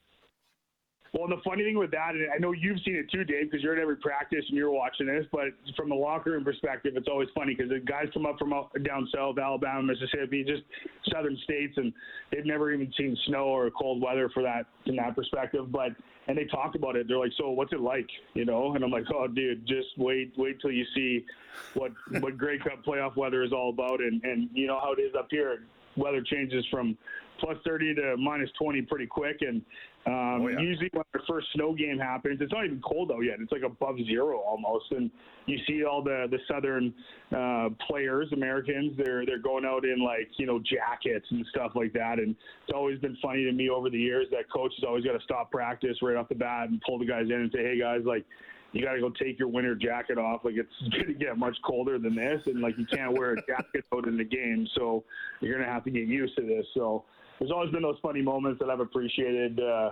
Well, 1.13 1.27
the 1.27 1.41
funny 1.43 1.63
thing 1.65 1.77
with 1.77 1.91
that, 1.91 2.15
and 2.15 2.31
I 2.33 2.37
know 2.37 2.53
you've 2.53 2.79
seen 2.85 2.95
it 2.95 3.11
too, 3.11 3.25
Dave, 3.25 3.51
because 3.51 3.61
you're 3.61 3.75
at 3.75 3.81
every 3.81 3.97
practice 3.97 4.45
and 4.47 4.57
you're 4.57 4.71
watching 4.71 5.07
this. 5.07 5.25
But 5.29 5.49
from 5.75 5.91
a 5.91 5.95
locker 5.95 6.31
room 6.31 6.45
perspective, 6.45 6.93
it's 6.95 7.09
always 7.09 7.27
funny 7.35 7.53
because 7.53 7.69
the 7.69 7.79
guys 7.79 8.05
come 8.13 8.25
up 8.25 8.39
from 8.39 8.53
down 8.83 9.09
south, 9.13 9.37
Alabama, 9.37 9.83
Mississippi, 9.83 10.45
just 10.45 10.63
southern 11.11 11.37
states, 11.43 11.73
and 11.75 11.91
they've 12.31 12.45
never 12.45 12.71
even 12.71 12.93
seen 12.97 13.17
snow 13.27 13.43
or 13.43 13.69
cold 13.71 14.01
weather 14.01 14.29
for 14.33 14.41
that 14.41 14.67
in 14.85 14.95
that 14.95 15.13
perspective. 15.13 15.69
But 15.69 15.91
and 16.29 16.37
they 16.37 16.45
talk 16.45 16.75
about 16.75 16.95
it. 16.95 17.09
They're 17.09 17.19
like, 17.19 17.33
"So 17.37 17.49
what's 17.49 17.73
it 17.73 17.81
like?" 17.81 18.09
You 18.33 18.45
know, 18.45 18.73
and 18.75 18.83
I'm 18.83 18.91
like, 18.91 19.05
"Oh, 19.13 19.27
dude, 19.27 19.67
just 19.67 19.89
wait, 19.97 20.31
wait 20.37 20.61
till 20.61 20.71
you 20.71 20.85
see 20.95 21.25
what 21.73 21.91
what 22.21 22.37
Grey 22.37 22.57
Cup 22.57 22.85
playoff 22.85 23.17
weather 23.17 23.43
is 23.43 23.51
all 23.51 23.69
about." 23.71 23.99
And 23.99 24.23
and 24.23 24.49
you 24.53 24.65
know 24.65 24.79
how 24.79 24.93
it 24.93 25.01
is 25.01 25.13
up 25.13 25.27
here. 25.29 25.63
Weather 25.97 26.21
changes 26.21 26.65
from 26.71 26.97
plus 27.39 27.57
30 27.65 27.95
to 27.95 28.17
minus 28.17 28.49
20 28.59 28.81
pretty 28.83 29.07
quick. 29.07 29.37
And 29.41 29.61
um, 30.05 30.41
oh, 30.41 30.47
yeah. 30.47 30.59
usually 30.59 30.89
when 30.93 31.03
the 31.13 31.19
first 31.27 31.47
snow 31.53 31.73
game 31.73 31.97
happens, 31.97 32.39
it's 32.41 32.51
not 32.51 32.65
even 32.65 32.81
cold 32.81 33.11
out 33.11 33.21
yet. 33.21 33.37
It's 33.39 33.51
like 33.51 33.63
above 33.63 33.97
zero 34.05 34.39
almost. 34.39 34.85
And 34.91 35.09
you 35.45 35.57
see 35.67 35.83
all 35.83 36.03
the, 36.03 36.27
the 36.29 36.39
Southern 36.47 36.93
uh, 37.35 37.69
players, 37.87 38.31
Americans, 38.33 38.93
they're, 38.97 39.25
they're 39.25 39.39
going 39.41 39.65
out 39.65 39.85
in 39.85 40.03
like, 40.03 40.29
you 40.37 40.45
know, 40.45 40.59
jackets 40.59 41.25
and 41.31 41.45
stuff 41.49 41.71
like 41.75 41.93
that. 41.93 42.19
And 42.19 42.35
it's 42.63 42.75
always 42.75 42.99
been 42.99 43.17
funny 43.21 43.43
to 43.45 43.51
me 43.51 43.69
over 43.69 43.89
the 43.89 43.99
years 43.99 44.27
that 44.31 44.51
coach 44.51 44.73
has 44.79 44.87
always 44.87 45.03
got 45.03 45.13
to 45.13 45.23
stop 45.23 45.51
practice 45.51 45.97
right 46.01 46.15
off 46.15 46.29
the 46.29 46.35
bat 46.35 46.69
and 46.69 46.81
pull 46.81 46.99
the 46.99 47.05
guys 47.05 47.25
in 47.25 47.33
and 47.33 47.51
say, 47.53 47.63
hey 47.63 47.79
guys, 47.79 48.01
like, 48.05 48.25
you 48.73 48.83
got 48.83 48.93
to 48.93 49.01
go 49.01 49.09
take 49.09 49.37
your 49.37 49.47
winter 49.47 49.75
jacket 49.75 50.17
off. 50.17 50.41
Like 50.43 50.55
it's 50.55 50.69
going 50.91 51.07
to 51.07 51.13
get 51.13 51.37
much 51.37 51.55
colder 51.65 51.99
than 51.99 52.15
this, 52.15 52.41
and 52.45 52.61
like 52.61 52.77
you 52.77 52.85
can't 52.85 53.17
wear 53.17 53.33
a 53.33 53.35
jacket 53.35 53.85
out 53.93 54.07
in 54.07 54.17
the 54.17 54.23
game, 54.23 54.67
so 54.75 55.03
you're 55.39 55.53
going 55.53 55.65
to 55.65 55.71
have 55.71 55.83
to 55.85 55.91
get 55.91 56.07
used 56.07 56.35
to 56.37 56.43
this. 56.43 56.65
So 56.73 57.03
there's 57.41 57.51
always 57.51 57.71
been 57.71 57.81
those 57.81 57.97
funny 58.03 58.21
moments 58.21 58.59
that 58.59 58.69
I've 58.69 58.81
appreciated. 58.81 59.59
Uh, 59.59 59.91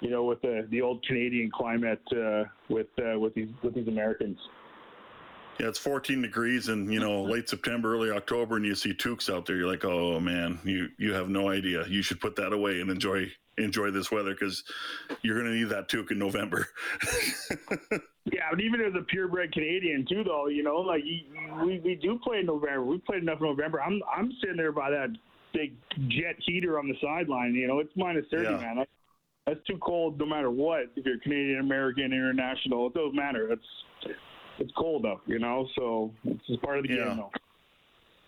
you 0.00 0.10
know, 0.10 0.24
with 0.24 0.42
the 0.42 0.66
the 0.70 0.82
old 0.82 1.04
Canadian 1.06 1.48
climate 1.48 2.02
uh, 2.12 2.42
with 2.68 2.88
uh, 2.98 3.18
with 3.18 3.34
these 3.34 3.48
with 3.62 3.74
these 3.74 3.86
Americans. 3.86 4.36
Yeah, 5.60 5.68
it's 5.68 5.78
14 5.78 6.22
degrees 6.22 6.68
and 6.68 6.92
you 6.92 6.98
know 6.98 7.22
late 7.34 7.48
September, 7.48 7.94
early 7.94 8.10
October, 8.10 8.56
and 8.56 8.66
you 8.66 8.74
see 8.74 8.92
toques 8.94 9.30
out 9.30 9.46
there. 9.46 9.56
You're 9.56 9.68
like, 9.68 9.84
oh 9.84 10.18
man, 10.18 10.58
you 10.64 10.88
you 10.98 11.12
have 11.12 11.28
no 11.28 11.50
idea. 11.50 11.86
You 11.86 12.02
should 12.02 12.20
put 12.20 12.34
that 12.36 12.52
away 12.52 12.80
and 12.80 12.90
enjoy 12.90 13.30
enjoy 13.58 13.92
this 13.92 14.10
weather 14.10 14.32
because 14.32 14.64
you're 15.22 15.38
going 15.40 15.52
to 15.52 15.56
need 15.56 15.68
that 15.68 15.88
toque 15.88 16.10
in 16.10 16.18
November. 16.18 16.68
yeah, 18.24 18.48
but 18.50 18.60
even 18.60 18.80
as 18.80 18.92
a 18.98 19.02
purebred 19.02 19.52
Canadian 19.52 20.04
too, 20.08 20.24
though, 20.24 20.48
you 20.48 20.64
know, 20.64 20.78
like 20.78 21.04
we 21.62 21.80
we 21.84 21.94
do 21.94 22.18
play 22.24 22.40
in 22.40 22.46
November. 22.46 22.84
We 22.84 22.98
played 22.98 23.22
enough 23.22 23.40
in 23.40 23.46
November. 23.46 23.80
I'm 23.80 24.00
I'm 24.16 24.32
sitting 24.40 24.56
there 24.56 24.72
by 24.72 24.90
that 24.90 25.10
big 25.52 25.74
jet 26.08 26.36
heater 26.38 26.78
on 26.78 26.88
the 26.88 26.94
sideline. 27.02 27.54
You 27.54 27.68
know, 27.68 27.78
it's 27.78 27.92
minus 27.96 28.24
30, 28.30 28.44
yeah. 28.44 28.56
man. 28.56 28.84
That's 29.46 29.60
too 29.66 29.78
cold 29.78 30.18
no 30.18 30.26
matter 30.26 30.50
what. 30.50 30.90
If 30.96 31.06
you're 31.06 31.18
Canadian, 31.20 31.60
American, 31.60 32.04
international, 32.06 32.88
it 32.88 32.94
doesn't 32.94 33.14
matter. 33.14 33.50
It's 33.50 34.14
it's 34.58 34.72
cold 34.76 35.06
up, 35.06 35.22
you 35.26 35.38
know. 35.38 35.66
So 35.76 36.12
it's 36.24 36.46
just 36.46 36.60
part 36.62 36.78
of 36.78 36.84
the 36.86 36.94
yeah. 36.94 37.04
game, 37.04 37.16
though. 37.16 37.30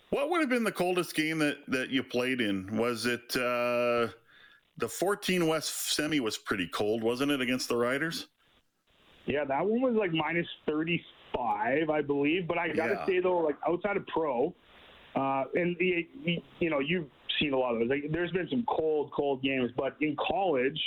What 0.09 0.29
would 0.29 0.41
have 0.41 0.49
been 0.49 0.63
the 0.63 0.71
coldest 0.71 1.15
game 1.15 1.39
that 1.39 1.57
that 1.67 1.89
you 1.89 2.03
played 2.03 2.41
in? 2.41 2.75
Was 2.75 3.05
it 3.05 3.35
uh, 3.35 4.11
the 4.77 4.89
14 4.89 5.47
West 5.47 5.93
semi? 5.93 6.19
Was 6.19 6.37
pretty 6.37 6.67
cold, 6.67 7.03
wasn't 7.03 7.31
it, 7.31 7.39
against 7.39 7.69
the 7.69 7.77
Riders? 7.77 8.27
Yeah, 9.25 9.45
that 9.45 9.65
one 9.65 9.81
was 9.81 9.95
like 9.95 10.11
minus 10.11 10.47
35, 10.65 11.89
I 11.89 12.01
believe. 12.01 12.47
But 12.47 12.57
I 12.57 12.69
got 12.69 12.87
to 12.87 12.93
yeah. 12.93 13.05
say 13.05 13.19
though, 13.19 13.37
like 13.37 13.55
outside 13.67 13.95
of 13.95 14.05
pro, 14.07 14.53
uh, 15.15 15.43
and 15.53 15.75
the, 15.77 16.07
you 16.59 16.69
know, 16.69 16.79
you've 16.79 17.07
seen 17.39 17.53
a 17.53 17.57
lot 17.57 17.73
of 17.73 17.79
those. 17.79 17.89
Like, 17.89 18.11
there's 18.11 18.31
been 18.31 18.47
some 18.49 18.65
cold, 18.67 19.11
cold 19.11 19.41
games, 19.41 19.71
but 19.75 19.95
in 19.99 20.15
college, 20.15 20.79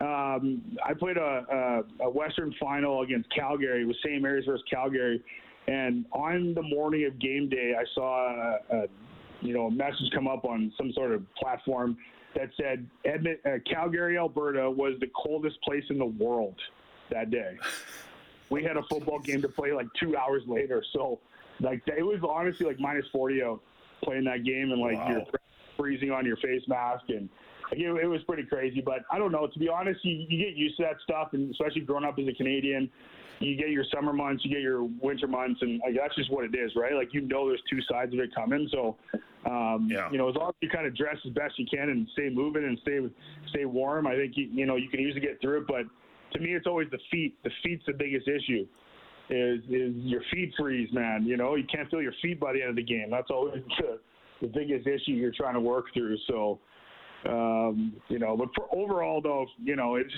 um, 0.00 0.62
I 0.84 0.92
played 0.92 1.16
a, 1.16 1.84
a, 2.00 2.04
a, 2.04 2.10
Western 2.10 2.54
final 2.60 3.02
against 3.02 3.30
Calgary. 3.34 3.82
It 3.82 3.86
was 3.86 3.96
St. 4.04 4.20
Mary's 4.20 4.44
versus 4.44 4.64
Calgary, 4.70 5.22
and 5.68 6.04
on 6.12 6.52
the 6.54 6.62
morning 6.62 7.06
of 7.06 7.18
game 7.20 7.48
day, 7.48 7.74
I 7.78 7.84
saw 7.94 8.28
a, 8.28 8.76
a 8.76 8.86
you 9.40 9.54
know 9.54 9.66
a 9.66 9.70
message 9.70 10.10
come 10.12 10.26
up 10.26 10.44
on 10.44 10.72
some 10.76 10.92
sort 10.92 11.12
of 11.12 11.22
platform 11.34 11.96
that 12.34 12.50
said 12.60 12.86
Edmond, 13.04 13.38
uh, 13.46 13.50
Calgary, 13.70 14.18
Alberta 14.18 14.68
was 14.68 14.94
the 15.00 15.08
coldest 15.14 15.62
place 15.62 15.84
in 15.90 15.98
the 15.98 16.06
world 16.06 16.56
that 17.10 17.30
day. 17.30 17.56
We 18.50 18.62
had 18.62 18.76
a 18.76 18.82
football 18.90 19.18
game 19.20 19.40
to 19.42 19.48
play 19.48 19.72
like 19.72 19.86
two 19.98 20.16
hours 20.16 20.42
later, 20.46 20.84
so 20.92 21.18
like 21.60 21.82
it 21.86 22.02
was 22.02 22.18
honestly 22.28 22.66
like 22.66 22.80
minus 22.80 23.06
40 23.12 23.42
out 23.42 23.60
playing 24.02 24.24
that 24.24 24.44
game, 24.44 24.72
and 24.72 24.80
like 24.80 24.96
wow. 24.96 25.10
you're 25.10 25.24
freezing 25.76 26.10
on 26.10 26.26
your 26.26 26.36
face 26.38 26.62
mask, 26.68 27.04
and 27.08 27.28
like, 27.70 27.80
it, 27.80 28.04
it 28.04 28.06
was 28.06 28.22
pretty 28.24 28.44
crazy. 28.44 28.82
But 28.84 29.00
I 29.10 29.18
don't 29.18 29.32
know. 29.32 29.46
To 29.46 29.58
be 29.58 29.68
honest, 29.68 30.00
you, 30.04 30.26
you 30.28 30.44
get 30.44 30.56
used 30.56 30.76
to 30.78 30.84
that 30.84 30.96
stuff, 31.02 31.28
and 31.32 31.50
especially 31.50 31.82
growing 31.82 32.04
up 32.04 32.18
as 32.18 32.26
a 32.28 32.32
Canadian, 32.32 32.90
you 33.40 33.56
get 33.56 33.70
your 33.70 33.84
summer 33.92 34.12
months, 34.12 34.44
you 34.44 34.50
get 34.50 34.62
your 34.62 34.84
winter 35.02 35.26
months, 35.26 35.60
and 35.62 35.80
like, 35.84 35.94
that's 36.00 36.14
just 36.14 36.30
what 36.30 36.44
it 36.44 36.54
is, 36.54 36.72
right? 36.76 36.94
Like 36.94 37.12
you 37.12 37.22
know, 37.22 37.48
there's 37.48 37.62
two 37.70 37.80
sides 37.90 38.12
of 38.12 38.20
it 38.20 38.34
coming. 38.34 38.68
So, 38.72 38.96
um, 39.46 39.88
yeah. 39.90 40.10
you 40.10 40.18
know, 40.18 40.28
as 40.28 40.34
long 40.36 40.48
as 40.48 40.54
you 40.60 40.68
kind 40.68 40.86
of 40.86 40.96
dress 40.96 41.16
as 41.26 41.32
best 41.32 41.58
you 41.58 41.66
can 41.66 41.88
and 41.88 42.08
stay 42.12 42.28
moving 42.30 42.64
and 42.64 42.78
stay 42.82 43.00
stay 43.50 43.64
warm, 43.64 44.06
I 44.06 44.16
think 44.16 44.36
you, 44.36 44.48
you 44.52 44.66
know 44.66 44.76
you 44.76 44.88
can 44.88 45.00
easily 45.00 45.20
get 45.20 45.40
through 45.40 45.62
it. 45.62 45.66
But 45.66 45.84
to 46.34 46.40
me, 46.40 46.54
it's 46.54 46.66
always 46.66 46.88
the 46.90 46.98
feet. 47.10 47.36
The 47.44 47.50
feet's 47.62 47.84
the 47.86 47.92
biggest 47.92 48.28
issue 48.28 48.66
is 49.30 49.60
is 49.70 49.94
your 49.96 50.22
feet 50.32 50.52
freeze, 50.58 50.88
man. 50.92 51.24
You 51.24 51.36
know, 51.36 51.54
you 51.54 51.64
can't 51.64 51.88
feel 51.90 52.02
your 52.02 52.14
feet 52.22 52.38
by 52.38 52.52
the 52.52 52.60
end 52.60 52.70
of 52.70 52.76
the 52.76 52.82
game. 52.82 53.08
That's 53.10 53.30
always 53.30 53.62
the, 53.78 53.98
the 54.42 54.48
biggest 54.48 54.86
issue 54.86 55.12
you're 55.12 55.32
trying 55.32 55.54
to 55.54 55.60
work 55.60 55.86
through. 55.94 56.16
So, 56.28 56.58
um, 57.28 57.94
you 58.08 58.18
know, 58.18 58.36
but 58.36 58.48
for 58.54 58.66
overall 58.74 59.20
though, 59.22 59.46
you 59.62 59.76
know, 59.76 59.96
it's 59.96 60.12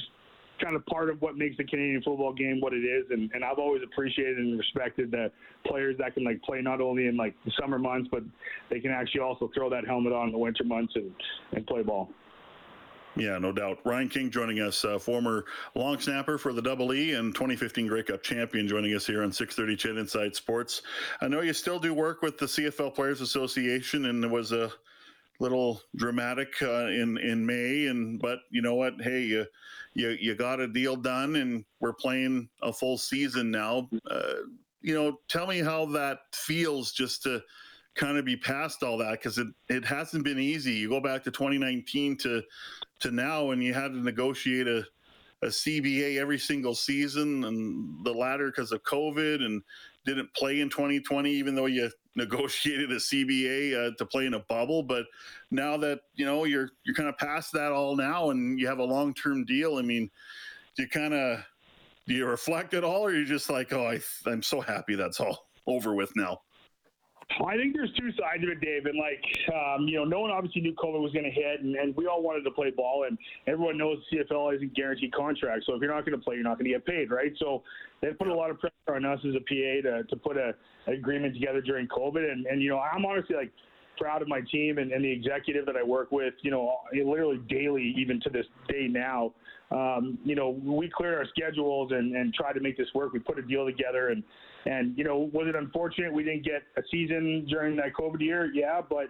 kind 0.62 0.74
of 0.74 0.84
part 0.86 1.10
of 1.10 1.20
what 1.20 1.36
makes 1.36 1.56
the 1.56 1.64
Canadian 1.64 2.02
football 2.02 2.32
game 2.32 2.60
what 2.60 2.72
it 2.72 2.84
is. 2.84 3.04
And, 3.10 3.30
and 3.32 3.44
I've 3.44 3.58
always 3.58 3.82
appreciated 3.82 4.38
and 4.38 4.58
respected 4.58 5.10
the 5.10 5.30
players 5.66 5.96
that 5.98 6.14
can 6.14 6.24
like 6.24 6.42
play 6.42 6.60
not 6.60 6.80
only 6.80 7.06
in 7.06 7.16
like 7.16 7.34
the 7.44 7.52
summer 7.60 7.78
months, 7.78 8.08
but 8.10 8.22
they 8.70 8.80
can 8.80 8.90
actually 8.90 9.20
also 9.20 9.50
throw 9.54 9.70
that 9.70 9.86
helmet 9.86 10.12
on 10.12 10.28
in 10.28 10.32
the 10.32 10.38
winter 10.38 10.64
months 10.64 10.94
and, 10.96 11.10
and 11.52 11.66
play 11.66 11.82
ball. 11.82 12.08
Yeah, 13.16 13.38
no 13.38 13.50
doubt. 13.50 13.78
Ryan 13.84 14.08
King 14.10 14.30
joining 14.30 14.60
us, 14.60 14.84
uh, 14.84 14.98
former 14.98 15.46
long 15.74 15.98
snapper 15.98 16.36
for 16.36 16.52
the 16.52 16.60
Double 16.60 16.92
E 16.92 17.14
and 17.14 17.34
2015 17.34 17.86
Grey 17.86 18.02
Cup 18.02 18.22
champion, 18.22 18.68
joining 18.68 18.94
us 18.94 19.06
here 19.06 19.22
on 19.22 19.32
6:30 19.32 19.74
CHED 19.74 19.96
Inside 19.96 20.36
Sports. 20.36 20.82
I 21.22 21.28
know 21.28 21.40
you 21.40 21.54
still 21.54 21.78
do 21.78 21.94
work 21.94 22.20
with 22.20 22.36
the 22.36 22.46
CFL 22.46 22.90
Players 22.94 23.22
Association, 23.22 24.06
and 24.06 24.22
it 24.22 24.30
was 24.30 24.52
a 24.52 24.70
little 25.38 25.80
dramatic 25.96 26.60
uh, 26.60 26.88
in 26.88 27.16
in 27.16 27.46
May. 27.46 27.86
And 27.86 28.20
but 28.20 28.40
you 28.50 28.60
know 28.60 28.74
what? 28.74 29.00
Hey, 29.00 29.22
you 29.22 29.46
you 29.94 30.10
you 30.20 30.34
got 30.34 30.60
a 30.60 30.68
deal 30.68 30.94
done, 30.94 31.36
and 31.36 31.64
we're 31.80 31.94
playing 31.94 32.50
a 32.60 32.72
full 32.72 32.98
season 32.98 33.50
now. 33.50 33.88
Uh, 34.10 34.34
you 34.82 34.94
know, 34.94 35.20
tell 35.28 35.46
me 35.46 35.60
how 35.60 35.86
that 35.86 36.18
feels 36.34 36.92
just 36.92 37.22
to 37.22 37.42
kind 37.96 38.18
of 38.18 38.24
be 38.24 38.36
past 38.36 38.82
all 38.82 38.98
that 38.98 39.12
because 39.12 39.38
it, 39.38 39.48
it 39.68 39.84
hasn't 39.84 40.22
been 40.22 40.38
easy. 40.38 40.72
You 40.72 40.88
go 40.88 41.00
back 41.00 41.24
to 41.24 41.30
2019 41.30 42.16
to 42.18 42.42
to 43.00 43.10
now 43.10 43.50
and 43.50 43.62
you 43.62 43.74
had 43.74 43.92
to 43.92 43.98
negotiate 43.98 44.68
a, 44.68 44.84
a 45.42 45.46
CBA 45.46 46.18
every 46.18 46.38
single 46.38 46.74
season 46.74 47.44
and 47.44 48.04
the 48.04 48.12
latter 48.12 48.46
because 48.46 48.72
of 48.72 48.82
COVID 48.84 49.44
and 49.44 49.62
didn't 50.04 50.32
play 50.34 50.60
in 50.60 50.70
2020, 50.70 51.30
even 51.30 51.54
though 51.54 51.66
you 51.66 51.90
negotiated 52.14 52.90
a 52.92 52.96
CBA 52.96 53.88
uh, 53.88 53.94
to 53.96 54.06
play 54.06 54.24
in 54.24 54.34
a 54.34 54.40
bubble. 54.40 54.82
But 54.82 55.04
now 55.50 55.76
that, 55.78 56.00
you 56.14 56.24
know, 56.24 56.44
you're, 56.44 56.70
you're 56.84 56.94
kind 56.94 57.08
of 57.08 57.18
past 57.18 57.52
that 57.52 57.72
all 57.72 57.96
now 57.96 58.30
and 58.30 58.58
you 58.58 58.66
have 58.66 58.78
a 58.78 58.84
long-term 58.84 59.44
deal. 59.44 59.76
I 59.76 59.82
mean, 59.82 60.10
you 60.78 60.88
kind 60.88 61.12
of, 61.12 61.40
do 62.06 62.14
you 62.14 62.24
reflect 62.24 62.72
at 62.72 62.84
all 62.84 63.02
or 63.02 63.10
are 63.10 63.14
you 63.14 63.26
just 63.26 63.50
like, 63.50 63.72
oh, 63.72 63.86
I, 63.86 64.00
I'm 64.26 64.42
so 64.42 64.60
happy 64.60 64.94
that's 64.94 65.20
all 65.20 65.48
over 65.66 65.94
with 65.94 66.14
now? 66.16 66.40
I 67.44 67.56
think 67.56 67.74
there's 67.74 67.92
two 67.98 68.10
sides 68.12 68.42
of 68.44 68.48
it, 68.48 68.60
Dave. 68.60 68.86
And 68.86 68.98
like, 68.98 69.22
um, 69.52 69.88
you 69.88 69.96
know, 69.96 70.04
no 70.04 70.20
one 70.20 70.30
obviously 70.30 70.62
knew 70.62 70.74
COVID 70.74 71.02
was 71.02 71.12
going 71.12 71.24
to 71.24 71.30
hit, 71.30 71.60
and, 71.60 71.74
and 71.74 71.94
we 71.96 72.06
all 72.06 72.22
wanted 72.22 72.44
to 72.44 72.50
play 72.50 72.70
ball. 72.70 73.04
And 73.06 73.18
everyone 73.46 73.76
knows 73.76 73.98
CFL 74.12 74.54
isn't 74.56 74.74
guaranteed 74.74 75.12
contract, 75.12 75.64
so 75.66 75.74
if 75.74 75.82
you're 75.82 75.92
not 75.92 76.06
going 76.06 76.18
to 76.18 76.24
play, 76.24 76.36
you're 76.36 76.44
not 76.44 76.58
going 76.58 76.66
to 76.66 76.72
get 76.72 76.86
paid, 76.86 77.10
right? 77.10 77.32
So 77.38 77.62
they 78.00 78.12
put 78.12 78.28
a 78.28 78.34
lot 78.34 78.50
of 78.50 78.60
pressure 78.60 78.74
on 78.88 79.04
us 79.04 79.18
as 79.26 79.34
a 79.34 79.40
PA 79.40 79.88
to, 79.88 80.04
to 80.04 80.16
put 80.16 80.36
a, 80.36 80.54
an 80.86 80.94
agreement 80.94 81.34
together 81.34 81.60
during 81.60 81.88
COVID. 81.88 82.30
And, 82.30 82.46
and 82.46 82.62
you 82.62 82.70
know, 82.70 82.78
I'm 82.78 83.04
honestly 83.04 83.36
like 83.36 83.52
proud 83.98 84.22
of 84.22 84.28
my 84.28 84.40
team 84.52 84.78
and, 84.78 84.92
and 84.92 85.04
the 85.04 85.10
executive 85.10 85.66
that 85.66 85.76
I 85.76 85.82
work 85.82 86.12
with. 86.12 86.34
You 86.42 86.50
know, 86.50 86.78
literally 86.92 87.40
daily, 87.48 87.94
even 87.98 88.20
to 88.22 88.30
this 88.30 88.46
day 88.68 88.88
now, 88.88 89.32
um, 89.70 90.18
you 90.24 90.34
know, 90.34 90.50
we 90.50 90.90
cleared 90.94 91.18
our 91.18 91.26
schedules 91.36 91.90
and, 91.92 92.14
and 92.14 92.32
tried 92.32 92.52
to 92.52 92.60
make 92.60 92.76
this 92.76 92.88
work. 92.94 93.12
We 93.12 93.18
put 93.18 93.38
a 93.38 93.42
deal 93.42 93.66
together, 93.66 94.08
and 94.08 94.22
and 94.64 94.96
you 94.96 95.04
know, 95.04 95.30
was 95.32 95.46
it 95.48 95.56
unfortunate 95.56 96.12
we 96.12 96.22
didn't 96.22 96.44
get 96.44 96.62
a 96.76 96.82
season 96.90 97.46
during 97.48 97.76
that 97.76 97.94
COVID 97.98 98.20
year? 98.20 98.50
Yeah, 98.54 98.80
but 98.88 99.06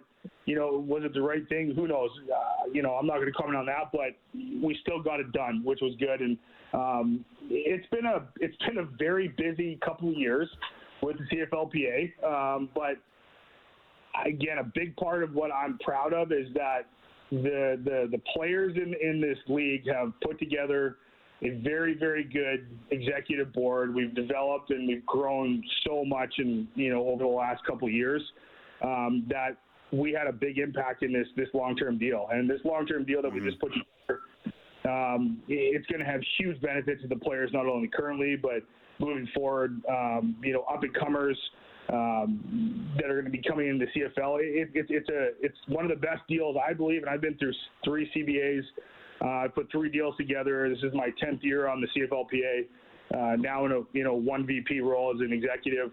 you 0.46 0.56
know, 0.56 0.84
was 0.86 1.02
it 1.04 1.12
the 1.12 1.20
right 1.20 1.46
thing? 1.48 1.72
Who 1.76 1.86
knows? 1.86 2.10
Uh, 2.24 2.70
you 2.72 2.82
know, 2.82 2.92
I'm 2.94 3.06
not 3.06 3.16
going 3.16 3.26
to 3.26 3.32
comment 3.32 3.56
on 3.56 3.66
that, 3.66 3.90
but 3.92 4.16
we 4.34 4.76
still 4.80 5.02
got 5.02 5.20
it 5.20 5.30
done, 5.32 5.62
which 5.62 5.80
was 5.82 5.94
good. 5.98 6.20
And 6.20 6.38
um, 6.72 7.24
it's 7.50 7.86
been 7.88 8.06
a 8.06 8.26
it's 8.40 8.56
been 8.66 8.78
a 8.78 8.88
very 8.98 9.28
busy 9.36 9.78
couple 9.84 10.08
of 10.08 10.16
years 10.16 10.48
with 11.02 11.16
the 11.18 11.36
CFLPA, 11.36 12.24
um, 12.24 12.70
but 12.74 12.96
again, 14.24 14.58
a 14.58 14.64
big 14.74 14.96
part 14.96 15.22
of 15.22 15.34
what 15.34 15.50
I'm 15.52 15.78
proud 15.78 16.12
of 16.12 16.32
is 16.32 16.48
that 16.54 16.86
the 17.30 17.80
the 17.84 18.08
the 18.10 18.20
players 18.34 18.76
in 18.76 18.94
in 19.02 19.20
this 19.20 19.38
league 19.48 19.86
have 19.88 20.12
put 20.22 20.38
together 20.38 20.96
a 21.42 21.50
very 21.62 21.94
very 21.98 22.24
good 22.24 22.66
executive 22.90 23.52
board. 23.52 23.94
We've 23.94 24.14
developed 24.14 24.70
and 24.70 24.86
we've 24.88 25.04
grown 25.06 25.62
so 25.86 26.04
much 26.04 26.34
in 26.38 26.68
you 26.74 26.92
know 26.92 27.08
over 27.08 27.24
the 27.24 27.30
last 27.30 27.64
couple 27.66 27.88
of 27.88 27.94
years 27.94 28.22
um, 28.82 29.26
that 29.28 29.56
we 29.92 30.12
had 30.12 30.26
a 30.26 30.32
big 30.32 30.58
impact 30.58 31.02
in 31.02 31.12
this 31.12 31.26
this 31.36 31.48
long 31.52 31.76
term 31.76 31.98
deal. 31.98 32.28
And 32.30 32.48
this 32.48 32.60
long 32.64 32.86
term 32.86 33.04
deal 33.04 33.22
that 33.22 33.32
we 33.32 33.40
just 33.40 33.58
put 33.60 33.72
together, 33.72 34.20
um, 34.88 35.42
it's 35.48 35.86
going 35.86 36.00
to 36.00 36.06
have 36.06 36.20
huge 36.38 36.60
benefits 36.60 37.02
to 37.02 37.08
the 37.08 37.16
players 37.16 37.50
not 37.52 37.66
only 37.66 37.88
currently 37.88 38.36
but 38.36 38.62
moving 38.98 39.28
forward. 39.34 39.82
Um, 39.88 40.36
you 40.42 40.52
know, 40.52 40.62
up 40.62 40.82
and 40.82 40.94
comers 40.94 41.38
um, 41.92 42.90
that 42.96 43.06
are 43.06 43.14
going 43.20 43.24
to 43.24 43.30
be 43.30 43.42
coming 43.46 43.68
into 43.68 43.86
CFL. 43.86 44.40
It, 44.40 44.70
it, 44.74 44.86
it's 44.88 45.08
a 45.08 45.28
it's 45.40 45.56
one 45.68 45.84
of 45.84 45.90
the 45.90 46.06
best 46.06 46.22
deals 46.28 46.56
I 46.56 46.72
believe, 46.72 47.02
and 47.02 47.10
I've 47.10 47.20
been 47.20 47.36
through 47.38 47.52
three 47.84 48.10
CBAs. 48.14 48.62
Uh, 49.22 49.44
I 49.44 49.48
put 49.48 49.70
three 49.70 49.90
deals 49.90 50.16
together. 50.16 50.68
This 50.68 50.78
is 50.82 50.92
my 50.94 51.08
tenth 51.20 51.42
year 51.42 51.68
on 51.68 51.80
the 51.80 51.86
CFLPA. 51.88 52.66
Uh, 53.14 53.36
now 53.36 53.64
in 53.66 53.72
a 53.72 53.80
you 53.92 54.04
know 54.04 54.14
one 54.14 54.46
VP 54.46 54.80
role 54.80 55.12
as 55.14 55.20
an 55.20 55.32
executive. 55.32 55.90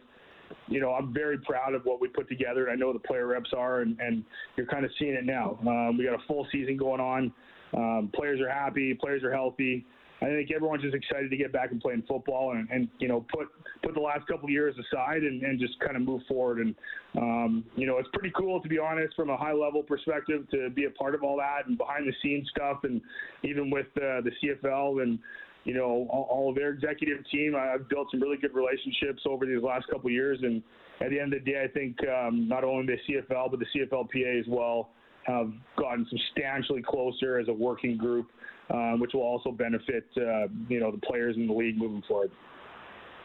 You 0.67 0.79
know, 0.79 0.91
I'm 0.91 1.13
very 1.13 1.37
proud 1.39 1.73
of 1.73 1.83
what 1.83 1.99
we 1.99 2.07
put 2.07 2.29
together, 2.29 2.67
and 2.67 2.71
I 2.71 2.75
know 2.75 2.93
the 2.93 2.99
player 2.99 3.27
reps 3.27 3.51
are, 3.57 3.81
and, 3.81 3.99
and 3.99 4.23
you're 4.55 4.67
kind 4.67 4.85
of 4.85 4.91
seeing 4.99 5.13
it 5.13 5.25
now. 5.25 5.57
Um, 5.61 5.97
we 5.97 6.05
got 6.05 6.13
a 6.13 6.23
full 6.27 6.45
season 6.51 6.77
going 6.77 7.01
on. 7.01 7.33
Um, 7.75 8.11
players 8.13 8.39
are 8.39 8.49
happy. 8.49 8.93
Players 8.93 9.23
are 9.23 9.31
healthy. 9.31 9.85
I 10.23 10.27
think 10.27 10.51
everyone's 10.55 10.83
just 10.83 10.95
excited 10.95 11.29
to 11.29 11.37
get 11.37 11.51
back 11.51 11.71
and 11.71 11.81
playing 11.81 12.03
football 12.07 12.53
and, 12.53 12.67
and 12.69 12.87
you 12.99 13.09
know 13.09 13.25
put 13.33 13.47
put 13.83 13.93
the 13.93 13.99
last 13.99 14.25
couple 14.27 14.49
years 14.49 14.73
aside 14.79 15.23
and, 15.23 15.43
and 15.43 15.59
just 15.59 15.77
kind 15.79 15.97
of 15.97 16.01
move 16.01 16.21
forward. 16.27 16.59
And 16.59 16.75
um, 17.17 17.65
you 17.75 17.85
know 17.85 17.97
it's 17.97 18.07
pretty 18.13 18.31
cool 18.35 18.61
to 18.61 18.69
be 18.69 18.79
honest 18.79 19.15
from 19.15 19.29
a 19.29 19.37
high 19.37 19.51
level 19.51 19.83
perspective 19.83 20.49
to 20.51 20.69
be 20.69 20.85
a 20.85 20.91
part 20.91 21.13
of 21.13 21.23
all 21.23 21.37
that 21.37 21.67
and 21.67 21.77
behind 21.77 22.07
the 22.07 22.13
scenes 22.23 22.49
stuff 22.55 22.79
and 22.83 23.01
even 23.43 23.69
with 23.69 23.87
uh, 23.97 24.21
the 24.21 24.31
CFL 24.41 25.03
and 25.03 25.19
you 25.65 25.73
know 25.73 26.07
all, 26.09 26.27
all 26.31 26.49
of 26.49 26.55
their 26.55 26.71
executive 26.71 27.17
team. 27.29 27.55
I've 27.55 27.89
built 27.89 28.07
some 28.11 28.21
really 28.21 28.37
good 28.37 28.53
relationships 28.53 29.23
over 29.27 29.45
these 29.45 29.61
last 29.61 29.87
couple 29.91 30.09
years 30.09 30.39
and 30.41 30.63
at 31.01 31.09
the 31.09 31.19
end 31.19 31.33
of 31.33 31.43
the 31.43 31.51
day, 31.51 31.61
I 31.61 31.67
think 31.67 31.97
um, 32.07 32.47
not 32.47 32.63
only 32.63 32.95
the 32.95 33.13
CFL 33.13 33.51
but 33.51 33.59
the 33.59 33.65
CFLPA 33.75 34.39
as 34.39 34.45
well 34.47 34.91
have 35.23 35.51
gotten 35.77 36.05
substantially 36.09 36.81
closer 36.81 37.39
as 37.39 37.47
a 37.47 37.53
working 37.53 37.97
group 37.97 38.27
um, 38.69 38.99
which 38.99 39.13
will 39.13 39.21
also 39.21 39.51
benefit 39.51 40.05
uh, 40.17 40.47
you 40.67 40.79
know 40.79 40.91
the 40.91 41.01
players 41.05 41.35
in 41.35 41.47
the 41.47 41.53
league 41.53 41.77
moving 41.77 42.03
forward. 42.07 42.31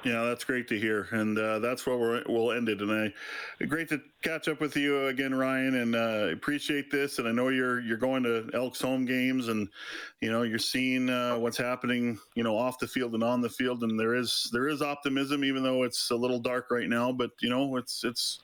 Yeah, 0.05 0.25
that's 0.25 0.45
great 0.45 0.69
to 0.69 0.79
hear, 0.79 1.09
and 1.11 1.37
uh, 1.37 1.59
that's 1.59 1.85
where 1.85 1.97
we 1.97 2.33
will 2.33 2.53
end 2.53 2.69
it. 2.69 2.81
And 2.81 3.13
I, 3.61 3.65
great 3.65 3.89
to 3.89 4.01
catch 4.23 4.49
up 4.49 4.61
with 4.61 4.77
you 4.77 5.07
again, 5.07 5.35
Ryan, 5.35 5.77
and 5.77 5.95
uh, 5.95 6.29
appreciate 6.33 6.91
this. 6.91 7.19
And 7.19 7.29
I 7.29 7.33
know 7.33 7.49
you're 7.49 7.81
you're 7.81 7.97
going 7.97 8.23
to 8.25 8.49
Elks 8.55 8.81
home 8.81 9.05
games, 9.05 9.49
and 9.49 9.69
you 10.21 10.31
know 10.31 10.43
you're 10.43 10.59
seeing 10.59 11.09
uh, 11.09 11.37
what's 11.39 11.57
happening, 11.57 12.19
you 12.35 12.43
know, 12.43 12.57
off 12.57 12.79
the 12.79 12.89
field 12.89 13.15
and 13.15 13.23
on 13.23 13.41
the 13.41 13.49
field. 13.49 13.83
And 13.83 13.99
there 13.99 14.15
is 14.15 14.49
there 14.53 14.69
is 14.69 14.83
optimism, 14.83 15.45
even 15.45 15.63
though 15.63 15.83
it's 15.83 16.11
a 16.11 16.17
little 16.17 16.41
dark 16.41 16.71
right 16.71 16.89
now. 16.89 17.13
But 17.13 17.31
you 17.41 17.51
know, 17.51 17.77
it's 17.77 18.05
it's 18.05 18.41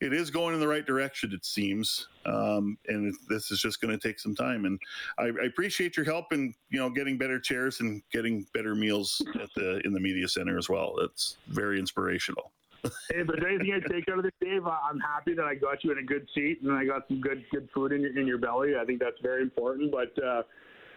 it 0.00 0.12
is 0.12 0.30
going 0.30 0.54
in 0.54 0.60
the 0.60 0.68
right 0.68 0.86
direction, 0.86 1.32
it 1.32 1.44
seems. 1.44 2.06
Um, 2.24 2.78
and 2.86 3.14
this 3.28 3.50
is 3.50 3.60
just 3.60 3.80
going 3.80 3.96
to 3.96 4.08
take 4.08 4.20
some 4.20 4.34
time. 4.34 4.64
And 4.64 4.78
I, 5.18 5.24
I, 5.24 5.46
appreciate 5.46 5.96
your 5.96 6.04
help 6.04 6.32
in 6.32 6.54
you 6.70 6.78
know 6.78 6.90
getting 6.90 7.18
better 7.18 7.40
chairs 7.40 7.80
and 7.80 8.02
getting 8.12 8.46
better 8.54 8.74
meals 8.74 9.20
at 9.40 9.48
the 9.56 9.80
in 9.84 9.92
the 9.92 10.00
media 10.00 10.28
center 10.28 10.58
as 10.58 10.68
well. 10.68 10.94
That's 11.00 11.38
very 11.48 11.78
inspirational. 11.78 12.52
Hey, 12.84 13.20
if 13.20 13.26
there's 13.26 13.44
anything 13.46 13.72
I 13.74 13.92
take 13.92 14.08
out 14.08 14.18
of 14.18 14.24
this, 14.24 14.32
Dave, 14.40 14.66
I'm 14.66 15.00
happy 15.00 15.34
that 15.34 15.44
I 15.44 15.54
got 15.54 15.82
you 15.84 15.92
in 15.92 15.98
a 15.98 16.02
good 16.02 16.26
seat 16.34 16.60
and 16.62 16.72
I 16.72 16.84
got 16.84 17.06
some 17.08 17.20
good 17.20 17.44
good 17.52 17.68
food 17.74 17.92
in 17.92 18.02
your 18.02 18.18
in 18.18 18.26
your 18.26 18.38
belly. 18.38 18.74
I 18.80 18.84
think 18.84 19.00
that's 19.00 19.18
very 19.22 19.42
important. 19.42 19.92
But 19.92 20.12
uh, 20.22 20.42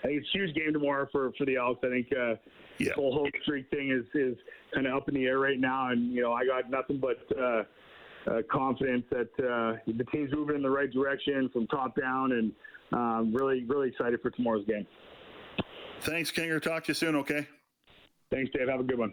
I 0.03 0.07
think 0.07 0.21
it's 0.21 0.27
a 0.33 0.37
huge 0.37 0.55
game 0.55 0.73
tomorrow 0.73 1.07
for 1.11 1.31
for 1.37 1.45
the 1.45 1.57
Elks. 1.57 1.81
I 1.83 1.89
think 1.89 2.07
uh, 2.11 2.35
yeah. 2.77 2.89
the 2.89 2.93
whole 2.95 3.13
home 3.13 3.31
streak 3.43 3.69
thing 3.69 3.91
is 3.91 4.05
is 4.13 4.37
kind 4.73 4.87
of 4.87 4.93
up 4.95 5.07
in 5.09 5.15
the 5.15 5.25
air 5.25 5.39
right 5.39 5.59
now, 5.59 5.89
and 5.89 6.11
you 6.13 6.21
know 6.21 6.33
I 6.33 6.45
got 6.45 6.69
nothing 6.69 6.99
but. 6.99 7.17
Uh, 7.37 7.63
uh, 8.27 8.41
confident 8.51 9.03
that 9.09 9.29
uh, 9.39 9.77
the 9.87 10.03
team's 10.11 10.31
moving 10.31 10.55
in 10.55 10.61
the 10.61 10.69
right 10.69 10.91
direction 10.91 11.49
from 11.51 11.65
top 11.65 11.99
down, 11.99 12.33
and 12.33 12.51
um, 12.93 13.33
really, 13.33 13.63
really 13.63 13.89
excited 13.89 14.21
for 14.21 14.29
tomorrow's 14.29 14.65
game. 14.67 14.85
Thanks, 16.01 16.31
Kinger. 16.31 16.61
Talk 16.61 16.83
to 16.85 16.89
you 16.89 16.93
soon. 16.93 17.15
Okay. 17.15 17.47
Thanks, 18.31 18.51
Dave. 18.53 18.69
Have 18.69 18.79
a 18.79 18.83
good 18.83 18.99
one. 18.99 19.11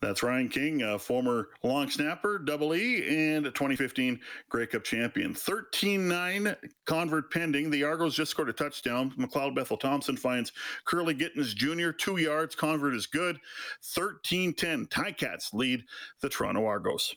That's 0.00 0.22
Ryan 0.22 0.48
King, 0.48 0.82
a 0.82 0.98
former 0.98 1.48
long 1.64 1.90
snapper, 1.90 2.38
double 2.38 2.74
E, 2.74 3.34
and 3.34 3.44
2015 3.44 4.20
Grey 4.48 4.66
Cup 4.66 4.84
champion. 4.84 5.34
13 5.34 6.06
9 6.06 6.54
convert 6.86 7.32
pending. 7.32 7.70
The 7.70 7.82
Argos 7.82 8.14
just 8.14 8.30
scored 8.30 8.48
a 8.48 8.52
touchdown. 8.52 9.12
McLeod 9.18 9.56
Bethel 9.56 9.76
Thompson 9.76 10.16
finds 10.16 10.52
Kurleigh 10.86 11.18
Gittens 11.18 11.52
Jr. 11.52 11.90
two 11.90 12.18
yards. 12.18 12.54
Convert 12.54 12.94
is 12.94 13.06
good. 13.06 13.38
13 13.82 14.54
10. 14.54 14.86
Ticats 14.86 15.52
lead 15.52 15.82
the 16.20 16.28
Toronto 16.28 16.64
Argos. 16.64 17.16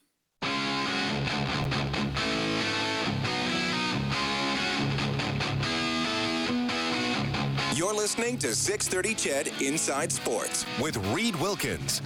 You're 7.74 7.96
listening 7.96 8.38
to 8.40 8.54
630 8.54 9.16
CHED 9.16 9.62
Inside 9.62 10.12
Sports 10.12 10.66
with 10.80 10.98
Reid 11.14 11.36
Wilkins. 11.38 12.02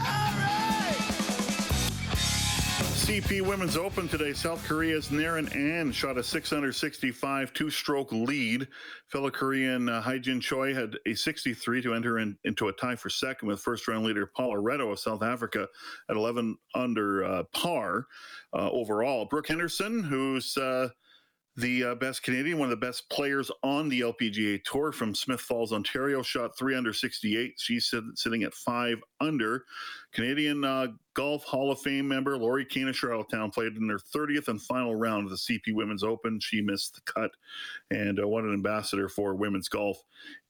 CP 3.06 3.44
Women's 3.44 3.78
Open 3.78 4.08
today. 4.08 4.34
South 4.34 4.64
Korea's 4.68 5.10
Narin 5.10 5.54
An 5.54 5.92
shot 5.92 6.18
a 6.18 6.24
665 6.24 7.54
two 7.54 7.70
stroke 7.70 8.12
lead. 8.12 8.68
Fellow 9.10 9.30
Korean 9.30 9.88
uh, 9.88 10.02
Hye-jin 10.02 10.42
Choi 10.42 10.74
had 10.74 10.98
a 11.06 11.14
63 11.14 11.84
to 11.84 11.94
enter 11.94 12.18
in, 12.18 12.36
into 12.46 12.68
a 12.70 12.74
tie 12.74 12.96
for 12.96 13.12
second 13.12 13.48
with 13.48 13.60
first 13.60 13.88
round 13.88 14.06
leader 14.06 14.26
Paula 14.26 14.56
Reto 14.56 14.92
of 14.92 14.98
South 14.98 15.22
Africa 15.22 15.68
at 16.10 16.16
11 16.16 16.58
under 16.74 17.24
uh, 17.24 17.44
par 17.54 18.08
uh, 18.56 18.72
overall. 18.72 19.26
Brooke 19.26 19.50
Henderson, 19.50 20.02
who's 20.02 20.58
uh, 20.58 20.90
the 21.58 21.86
uh, 21.86 21.96
best 21.96 22.22
Canadian, 22.22 22.58
one 22.58 22.70
of 22.72 22.78
the 22.78 22.86
best 22.86 23.10
players 23.10 23.50
on 23.64 23.88
the 23.88 24.02
LPGA 24.02 24.62
Tour 24.66 24.92
from 24.92 25.16
Smiths 25.16 25.44
Falls, 25.44 25.72
Ontario, 25.72 26.22
shot 26.22 26.58
three 26.58 26.76
under 26.76 26.92
68. 26.92 27.54
She's 27.58 27.94
sitting 28.16 28.44
at 28.44 28.54
five 28.54 28.98
under. 29.22 29.64
Canadian 30.12 30.66
uh, 30.66 30.88
Golf 31.14 31.44
Hall 31.46 31.72
of 31.72 31.80
Fame 31.80 32.08
member 32.08 32.38
Lori 32.38 32.66
Kane 32.66 32.90
of 32.90 32.96
Charlottetown 32.96 33.52
played 33.52 33.78
in 33.78 33.88
her 33.88 34.00
30th 34.00 34.50
and 34.50 34.62
final 34.62 34.96
round 34.96 35.26
of 35.26 35.32
the 35.32 35.38
CP 35.38 35.74
Women's 35.74 36.04
Open. 36.04 36.40
She 36.42 36.62
missed 36.62 36.96
the 36.96 37.12
cut 37.12 37.32
and 37.90 38.20
uh, 38.20 38.28
won 38.28 38.46
an 38.46 38.54
ambassador 38.54 39.08
for 39.08 39.36
women's 39.36 39.70
golf 39.70 40.04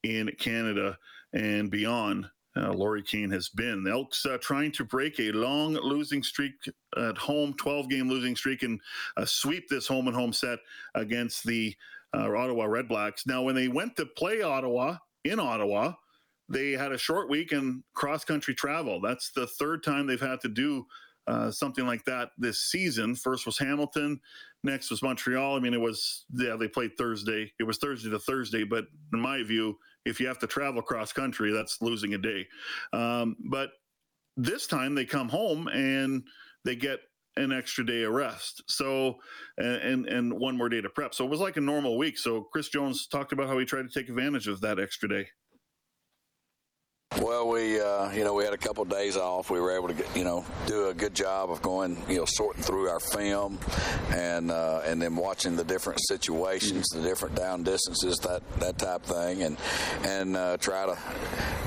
in 0.04 0.32
Canada 0.40 0.98
and 1.34 1.70
beyond 1.70 2.28
uh, 2.58 2.72
Lori 2.72 3.04
Kane 3.04 3.30
has 3.32 3.50
been. 3.50 3.84
The 3.84 3.92
Elks 3.92 4.26
uh, 4.26 4.38
trying 4.42 4.72
to 4.74 4.86
break 4.86 5.20
a 5.20 5.32
long 5.32 5.74
losing 5.74 6.24
streak 6.24 6.54
at 6.98 7.18
home, 7.18 7.54
12 7.56 7.90
game 7.90 8.10
losing 8.10 8.36
streak, 8.36 8.64
and 8.64 8.80
uh, 9.18 9.26
sweep 9.26 9.68
this 9.70 9.88
home 9.88 10.08
and 10.08 10.16
home 10.16 10.34
set 10.34 10.60
against 10.96 11.46
the 11.46 11.76
uh, 12.16 12.32
Ottawa 12.36 12.66
Redblacks. 12.66 13.26
Now, 13.28 13.44
when 13.44 13.56
they 13.56 13.68
went 13.68 13.96
to 13.98 14.06
play 14.06 14.42
Ottawa 14.42 14.98
in 15.24 15.40
Ottawa, 15.40 15.94
they 16.48 16.72
had 16.72 16.92
a 16.92 16.98
short 16.98 17.30
week 17.30 17.52
and 17.52 17.84
cross 17.94 18.24
country 18.24 18.54
travel. 18.54 19.02
That's 19.02 19.32
the 19.32 19.48
third 19.48 19.84
time 19.84 20.08
they've 20.08 20.20
had 20.20 20.42
to 20.42 20.50
do 20.50 20.86
uh, 21.28 21.50
something 21.52 21.86
like 21.86 22.06
that 22.06 22.30
this 22.38 22.62
season. 22.62 23.16
First 23.16 23.46
was 23.46 23.58
Hamilton, 23.58 24.20
next 24.64 24.92
was 24.92 25.02
Montreal. 25.02 25.56
I 25.56 25.60
mean, 25.60 25.74
it 25.74 25.82
was, 25.82 26.26
yeah, 26.34 26.56
they 26.56 26.68
played 26.68 26.98
Thursday. 26.98 27.52
It 27.60 27.64
was 27.64 27.80
Thursday 27.80 28.12
to 28.12 28.20
Thursday, 28.20 28.64
but 28.64 28.86
in 29.12 29.20
my 29.20 29.42
view, 29.44 29.78
if 30.06 30.20
you 30.20 30.28
have 30.28 30.40
to 30.40 30.48
travel 30.48 30.82
cross 30.82 31.12
country, 31.12 31.52
that's 31.52 31.82
losing 31.82 32.14
a 32.14 32.18
day. 32.18 32.48
Um, 32.94 33.36
but 33.50 33.72
this 34.38 34.68
time 34.68 34.96
they 34.96 35.06
come 35.06 35.30
home 35.30 35.68
and 35.68 36.24
they 36.64 36.76
get 36.76 37.00
an 37.38 37.52
extra 37.52 37.86
day 37.86 38.04
of 38.04 38.14
rest. 38.14 38.64
So, 38.68 39.18
and, 39.58 40.08
and 40.08 40.34
one 40.34 40.58
more 40.58 40.70
day 40.70 40.82
to 40.82 40.90
prep. 40.90 41.14
So 41.14 41.26
it 41.26 41.30
was 41.30 41.40
like 41.40 41.58
a 41.58 41.62
normal 41.62 41.98
week. 41.98 42.18
So 42.18 42.44
Chris 42.52 42.70
Jones 42.70 43.08
talked 43.08 43.34
about 43.34 43.48
how 43.48 43.58
he 43.58 43.66
tried 43.66 43.90
to 43.90 44.00
take 44.00 44.10
advantage 44.10 44.48
of 44.48 44.62
that 44.62 44.80
extra 44.80 45.10
day. 45.10 45.28
Well, 47.22 47.48
we 47.48 47.80
uh, 47.80 48.12
you 48.12 48.26
know 48.26 48.34
we 48.34 48.44
had 48.44 48.54
a 48.54 48.58
couple 48.58 48.84
of 48.84 48.90
days 48.90 49.16
off. 49.16 49.50
We 49.50 49.62
were 49.62 49.72
able 49.72 49.88
to 49.88 49.94
get, 49.94 50.18
you 50.18 50.26
know 50.26 50.46
do 50.68 50.90
a 50.90 50.94
good 50.94 51.14
job 51.14 51.50
of 51.50 51.62
going 51.62 51.98
you 52.10 52.18
know 52.18 52.26
sorting 52.26 52.62
through 52.62 52.90
our 52.90 53.00
film 53.00 53.58
and 54.12 54.52
uh, 54.52 54.82
and 54.86 55.02
then 55.02 55.16
watching 55.16 55.56
the 55.56 55.64
different 55.64 56.02
situations, 56.10 56.88
the 56.90 57.02
different 57.02 57.36
down 57.36 57.64
distances, 57.64 58.18
that 58.24 58.44
that 58.60 58.78
type 58.78 59.04
thing, 59.04 59.44
and 59.44 59.58
and 60.04 60.36
uh, 60.36 60.58
try 60.58 60.86
to 60.86 60.98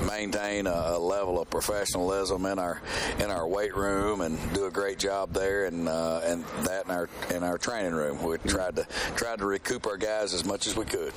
maintain 0.05 0.67
a, 0.67 0.69
a, 0.69 0.99
level 0.99 1.41
of 1.41 1.49
professionalism 1.49 2.45
in 2.45 2.59
our 2.59 2.79
in 3.17 3.31
our 3.31 3.47
weight 3.47 3.75
room 3.75 4.21
and 4.21 4.37
do 4.53 4.65
a 4.65 4.71
great 4.71 4.99
job 4.99 5.33
there, 5.33 5.65
and 5.65 5.89
uh, 5.89 6.21
and 6.25 6.43
that 6.63 6.85
in 6.85 6.91
our 6.91 7.09
in 7.31 7.43
our 7.43 7.57
training 7.57 7.93
room. 7.93 8.21
We 8.23 8.37
tried 8.37 8.75
to 8.75 8.87
tried 9.15 9.39
to 9.39 9.47
recoup 9.47 9.87
our 9.87 9.97
guys 9.97 10.35
as 10.35 10.45
much 10.45 10.67
as 10.67 10.75
we 10.75 10.85
could. 10.85 11.11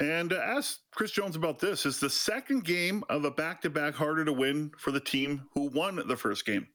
And 0.00 0.32
uh, 0.32 0.36
ask 0.36 0.80
Chris 0.92 1.12
Jones 1.12 1.36
about 1.36 1.58
this. 1.60 1.86
Is 1.86 2.00
the 2.00 2.10
second 2.10 2.64
game 2.64 3.04
of 3.08 3.24
a 3.24 3.30
back 3.30 3.62
to 3.62 3.70
back 3.70 3.94
harder 3.94 4.24
to 4.24 4.32
win 4.32 4.72
for 4.78 4.90
the 4.90 5.00
team 5.00 5.42
who 5.52 5.68
won 5.68 6.02
the 6.06 6.16
first 6.16 6.44
game? 6.44 6.66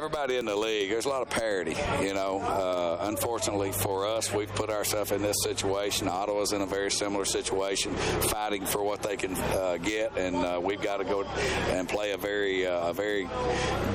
Everybody 0.00 0.38
in 0.38 0.46
the 0.46 0.56
league, 0.56 0.88
there's 0.88 1.04
a 1.04 1.08
lot 1.10 1.20
of 1.20 1.28
parity. 1.28 1.76
You 2.00 2.14
know, 2.14 2.40
uh, 2.40 2.96
unfortunately 3.02 3.70
for 3.70 4.06
us, 4.06 4.32
we've 4.32 4.48
put 4.54 4.70
ourselves 4.70 5.12
in 5.12 5.20
this 5.20 5.36
situation. 5.42 6.08
Ottawa's 6.08 6.54
in 6.54 6.62
a 6.62 6.66
very 6.66 6.90
similar 6.90 7.26
situation, 7.26 7.94
fighting 7.94 8.64
for 8.64 8.82
what 8.82 9.02
they 9.02 9.18
can 9.18 9.34
uh, 9.34 9.76
get, 9.76 10.16
and 10.16 10.36
uh, 10.36 10.58
we've 10.62 10.80
got 10.80 10.96
to 10.96 11.04
go 11.04 11.24
and 11.24 11.86
play 11.86 12.12
a 12.12 12.16
very, 12.16 12.66
uh, 12.66 12.88
a 12.88 12.92
very 12.94 13.28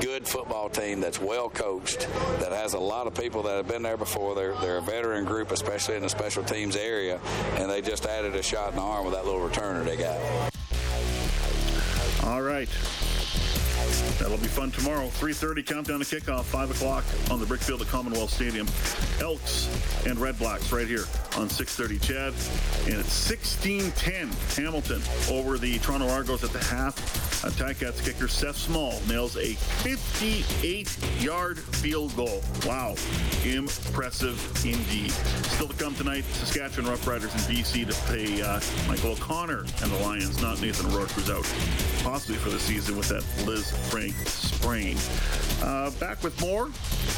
good 0.00 0.28
football 0.28 0.68
team 0.68 1.00
that's 1.00 1.20
well 1.20 1.50
coached, 1.50 2.06
that 2.38 2.52
has 2.52 2.74
a 2.74 2.78
lot 2.78 3.08
of 3.08 3.14
people 3.16 3.42
that 3.42 3.56
have 3.56 3.66
been 3.66 3.82
there 3.82 3.96
before. 3.96 4.36
They're 4.36 4.54
they're 4.60 4.78
a 4.78 4.82
veteran 4.82 5.24
group, 5.24 5.50
especially 5.50 5.96
in 5.96 6.02
the 6.02 6.08
special 6.08 6.44
teams 6.44 6.76
area, 6.76 7.18
and 7.56 7.68
they 7.68 7.82
just 7.82 8.06
added 8.06 8.36
a 8.36 8.44
shot 8.44 8.70
in 8.70 8.76
the 8.76 8.82
arm 8.82 9.06
with 9.06 9.14
that 9.14 9.26
little 9.26 9.40
returner 9.40 9.84
they 9.84 9.96
got. 9.96 10.20
All 12.22 12.42
right. 12.42 12.68
That'll 14.18 14.38
be 14.38 14.46
fun 14.46 14.70
tomorrow. 14.70 15.08
3.30 15.08 15.66
countdown 15.66 16.00
to 16.00 16.04
kickoff, 16.04 16.44
5 16.44 16.70
o'clock 16.70 17.04
on 17.30 17.38
the 17.38 17.46
Brickfield 17.46 17.80
at 17.80 17.88
Commonwealth 17.88 18.30
Stadium. 18.30 18.66
Elks 19.20 19.68
and 20.06 20.18
Red 20.18 20.38
Blacks 20.38 20.72
right 20.72 20.86
here 20.86 21.04
on 21.36 21.48
6.30 21.48 22.00
CHED. 22.00 22.90
And 22.90 23.00
it's 23.00 23.30
16-10 23.30 24.56
Hamilton 24.56 25.02
over 25.30 25.58
the 25.58 25.78
Toronto 25.80 26.08
Argos 26.08 26.44
at 26.44 26.50
the 26.50 26.64
half. 26.64 27.35
A 27.46 27.50
Ticats 27.50 28.04
kicker 28.04 28.26
Seth 28.26 28.56
Small 28.56 29.00
nails 29.08 29.36
a 29.36 29.54
58-yard 29.84 31.60
field 31.60 32.16
goal. 32.16 32.42
Wow. 32.66 32.96
Impressive 33.44 34.36
indeed. 34.64 35.12
Still 35.12 35.68
to 35.68 35.76
come 35.76 35.94
tonight, 35.94 36.24
Saskatchewan 36.24 36.90
Roughriders 36.90 37.32
in 37.34 37.54
BC 37.54 37.86
to 37.86 37.92
play 38.06 38.42
uh, 38.42 38.58
Michael 38.88 39.12
O'Connor 39.12 39.60
and 39.60 39.92
the 39.92 39.98
Lions, 40.00 40.42
not 40.42 40.60
Nathan 40.60 40.92
Rourke, 40.92 41.12
who's 41.12 41.30
out 41.30 41.44
possibly 42.02 42.34
for 42.34 42.50
the 42.50 42.58
season 42.58 42.96
with 42.96 43.08
that 43.10 43.22
Liz 43.46 43.70
Frank 43.90 44.16
sprain. 44.26 44.96
Uh, 45.62 45.92
back 46.00 46.20
with 46.24 46.40
more. 46.40 46.68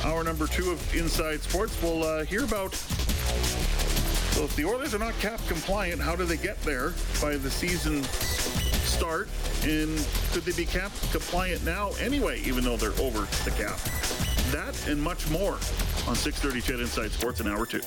Hour 0.04 0.24
number 0.24 0.46
two 0.46 0.70
of 0.72 0.94
Inside 0.94 1.40
Sports. 1.40 1.82
We'll 1.82 2.04
uh, 2.04 2.26
hear 2.26 2.44
about. 2.44 2.74
So 2.74 4.44
if 4.44 4.54
the 4.56 4.66
Oilers 4.66 4.94
are 4.94 4.98
not 4.98 5.18
cap 5.20 5.40
compliant, 5.48 6.02
how 6.02 6.14
do 6.14 6.26
they 6.26 6.36
get 6.36 6.60
there 6.64 6.92
by 7.22 7.38
the 7.38 7.50
season 7.50 8.04
start? 8.88 9.29
And 9.62 9.96
could 10.33 10.44
they 10.44 10.53
be 10.53 10.64
cap 10.64 10.92
compliant 11.12 11.64
now 11.64 11.90
anyway, 12.01 12.40
even 12.40 12.64
though 12.64 12.77
they're 12.77 12.98
over 13.01 13.20
the 13.44 13.51
cap? 13.57 13.79
That 14.51 14.74
and 14.88 15.01
much 15.01 15.29
more 15.31 15.55
on 16.07 16.16
630 16.16 16.61
CHED 16.61 16.81
Inside 16.81 17.11
Sports 17.12 17.40
in 17.40 17.48
hour 17.48 17.66
two. 17.66 17.81